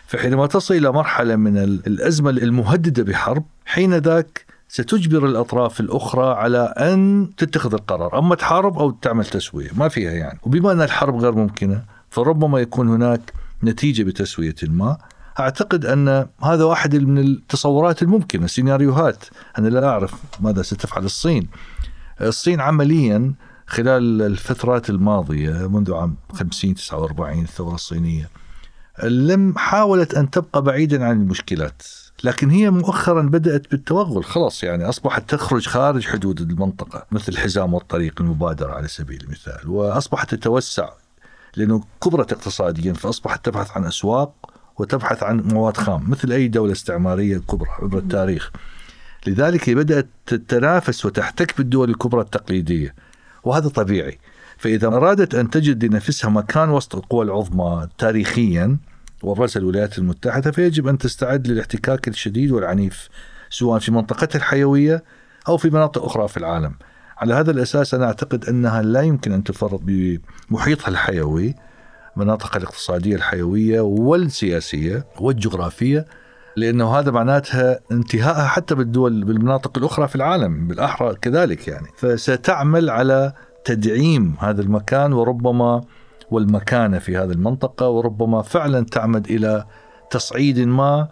فحينما 0.07 0.47
تصل 0.47 0.73
إلى 0.73 0.91
مرحلة 0.91 1.35
من 1.35 1.57
الأزمة 1.57 2.29
المهددة 2.29 3.03
بحرب 3.03 3.45
حين 3.65 3.93
ذاك 3.93 4.45
ستجبر 4.67 5.25
الأطراف 5.25 5.79
الأخرى 5.79 6.33
على 6.33 6.73
أن 6.77 7.29
تتخذ 7.37 7.73
القرار. 7.73 8.19
أما 8.19 8.35
تحارب 8.35 8.77
أو 8.77 8.91
تعمل 8.91 9.25
تسوية 9.25 9.69
ما 9.75 9.87
فيها 9.87 10.11
يعني. 10.11 10.39
وبما 10.43 10.71
أن 10.71 10.81
الحرب 10.81 11.15
غير 11.15 11.31
ممكنة 11.31 11.83
فربما 12.09 12.59
يكون 12.59 12.89
هناك 12.89 13.33
نتيجة 13.63 14.03
بتسوية 14.03 14.55
ما. 14.63 14.97
أعتقد 15.39 15.85
أن 15.85 16.27
هذا 16.43 16.63
واحد 16.63 16.95
من 16.95 17.17
التصورات 17.17 18.01
الممكنة 18.01 18.47
سيناريوهات. 18.47 19.25
أنا 19.57 19.67
لا 19.67 19.87
أعرف 19.87 20.13
ماذا 20.39 20.61
ستفعل 20.61 21.05
الصين. 21.05 21.47
الصين 22.21 22.61
عمليا 22.61 23.33
خلال 23.67 24.21
الفترات 24.21 24.89
الماضية 24.89 25.67
منذ 25.67 25.93
عام 25.93 26.15
50 26.33 26.75
49 26.75 27.43
الثورة 27.43 27.75
الصينية 27.75 28.29
لم 29.03 29.57
حاولت 29.57 30.13
أن 30.13 30.29
تبقى 30.29 30.61
بعيدا 30.61 31.05
عن 31.05 31.21
المشكلات. 31.21 31.81
لكن 32.23 32.49
هي 32.49 32.69
مؤخرا 32.69 33.21
بدأت 33.21 33.71
بالتوغل 33.71 34.25
خلاص 34.25 34.63
يعني 34.63 34.89
أصبحت 34.89 35.29
تخرج 35.29 35.67
خارج 35.67 36.07
حدود 36.07 36.41
المنطقة 36.41 37.05
مثل 37.11 37.31
الحزام 37.31 37.73
والطريق 37.73 38.21
المبادرة 38.21 38.71
على 38.71 38.87
سبيل 38.87 39.21
المثال 39.23 39.69
وأصبحت 39.69 40.35
تتوسع 40.35 40.89
لأنه 41.55 41.83
كبرت 42.03 42.33
اقتصاديا 42.33 42.93
فأصبحت 42.93 43.45
تبحث 43.45 43.71
عن 43.77 43.85
أسواق 43.85 44.33
وتبحث 44.77 45.23
عن 45.23 45.41
مواد 45.41 45.77
خام 45.77 46.09
مثل 46.09 46.31
أي 46.31 46.47
دولة 46.47 46.71
استعمارية 46.71 47.37
كبرى 47.37 47.69
عبر 47.79 47.97
التاريخ. 47.97 48.51
لذلك 49.27 49.69
بدأت 49.69 50.07
تتنافس 50.25 51.05
وتحتك 51.05 51.57
بالدول 51.57 51.89
الكبرى 51.89 52.21
التقليدية 52.21 52.95
وهذا 53.43 53.69
طبيعي. 53.69 54.19
فإذا 54.57 54.87
أرادت 54.87 55.35
أن 55.35 55.49
تجد 55.49 55.85
لنفسها 55.85 56.29
مكان 56.29 56.69
وسط 56.69 56.95
القوى 56.95 57.25
العظمى 57.25 57.87
تاريخيا 57.97 58.77
وابرزها 59.23 59.59
الولايات 59.61 59.97
المتحدة 59.97 60.51
فيجب 60.51 60.87
أن 60.87 60.97
تستعد 60.97 61.47
للاحتكاك 61.47 62.07
الشديد 62.07 62.51
والعنيف 62.51 63.09
سواء 63.49 63.79
في 63.79 63.91
منطقتها 63.91 64.39
الحيوية 64.39 65.03
أو 65.47 65.57
في 65.57 65.69
مناطق 65.69 66.05
أخرى 66.05 66.27
في 66.27 66.37
العالم. 66.37 66.75
على 67.17 67.33
هذا 67.33 67.51
الأساس 67.51 67.93
أنا 67.93 68.05
أعتقد 68.05 68.45
أنها 68.45 68.81
لا 68.81 69.01
يمكن 69.01 69.31
أن 69.31 69.43
تفرط 69.43 69.81
بمحيطها 69.83 70.87
الحيوي 70.87 71.55
مناطقها 72.15 72.57
الاقتصادية 72.57 73.15
الحيوية 73.15 73.81
والسياسية 73.81 75.05
والجغرافية 75.19 76.05
لأنه 76.55 76.99
هذا 76.99 77.11
معناتها 77.11 77.79
انتهائها 77.91 78.47
حتى 78.47 78.75
بالدول 78.75 79.23
بالمناطق 79.23 79.77
الأخرى 79.77 80.07
في 80.07 80.15
العالم 80.15 80.67
بالأحرى 80.67 81.15
كذلك 81.15 81.67
يعني. 81.67 81.87
فستعمل 81.97 82.89
على 82.89 83.33
تدعيم 83.65 84.35
هذا 84.39 84.61
المكان 84.61 85.13
وربما 85.13 85.83
والمكانة 86.35 86.99
في 86.99 87.17
هذه 87.17 87.31
المنطقة 87.31 87.89
وربما 87.89 88.41
فعلا 88.41 88.85
تعمد 88.85 89.29
إلى 89.29 89.65
تصعيد 90.11 90.59
ما 90.59 91.07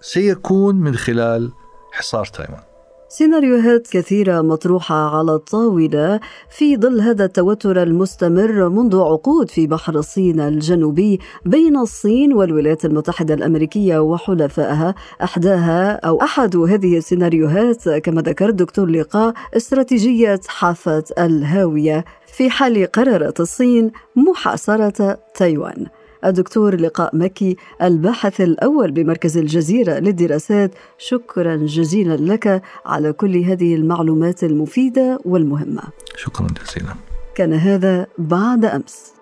سيكون 0.00 0.74
من 0.74 0.94
خلال 0.96 1.52
حصار 1.92 2.24
تايوان. 2.24 2.73
سيناريوهات 3.18 3.86
كثيرة 3.86 4.42
مطروحة 4.42 5.16
على 5.16 5.34
الطاولة 5.34 6.20
في 6.50 6.76
ظل 6.76 7.00
هذا 7.00 7.24
التوتر 7.24 7.82
المستمر 7.82 8.68
منذ 8.68 9.00
عقود 9.00 9.50
في 9.50 9.66
بحر 9.66 9.94
الصين 9.94 10.40
الجنوبي 10.40 11.20
بين 11.46 11.76
الصين 11.76 12.32
والولايات 12.32 12.84
المتحدة 12.84 13.34
الأمريكية 13.34 13.98
وحلفائها. 13.98 14.94
أحداها 15.22 15.92
أو 15.92 16.22
أحد 16.22 16.56
هذه 16.56 16.98
السيناريوهات 16.98 17.88
كما 17.88 18.22
ذكر 18.22 18.50
دكتور 18.50 18.86
لقاء 18.86 19.34
استراتيجية 19.56 20.40
حافة 20.48 21.04
الهاوية 21.18 22.04
في 22.26 22.50
حال 22.50 22.86
قررت 22.92 23.40
الصين 23.40 23.90
محاصرة 24.16 25.18
تايوان. 25.34 25.86
الدكتور 26.26 26.80
لقاء 26.80 27.16
مكي 27.16 27.56
الباحث 27.82 28.40
الأول 28.40 28.90
بمركز 28.90 29.36
الجزيرة 29.38 29.92
للدراسات. 29.98 30.74
شكرا 30.98 31.56
جزيلا 31.56 32.16
لك 32.16 32.62
على 32.86 33.12
كل 33.12 33.36
هذه 33.36 33.74
المعلومات 33.74 34.44
المفيدة 34.44 35.18
والمهمة. 35.24 35.82
شكرا 36.16 36.46
جزيلا. 36.46 36.94
كان 37.34 37.52
هذا 37.52 38.06
بعد 38.18 38.64
أمس. 38.64 39.14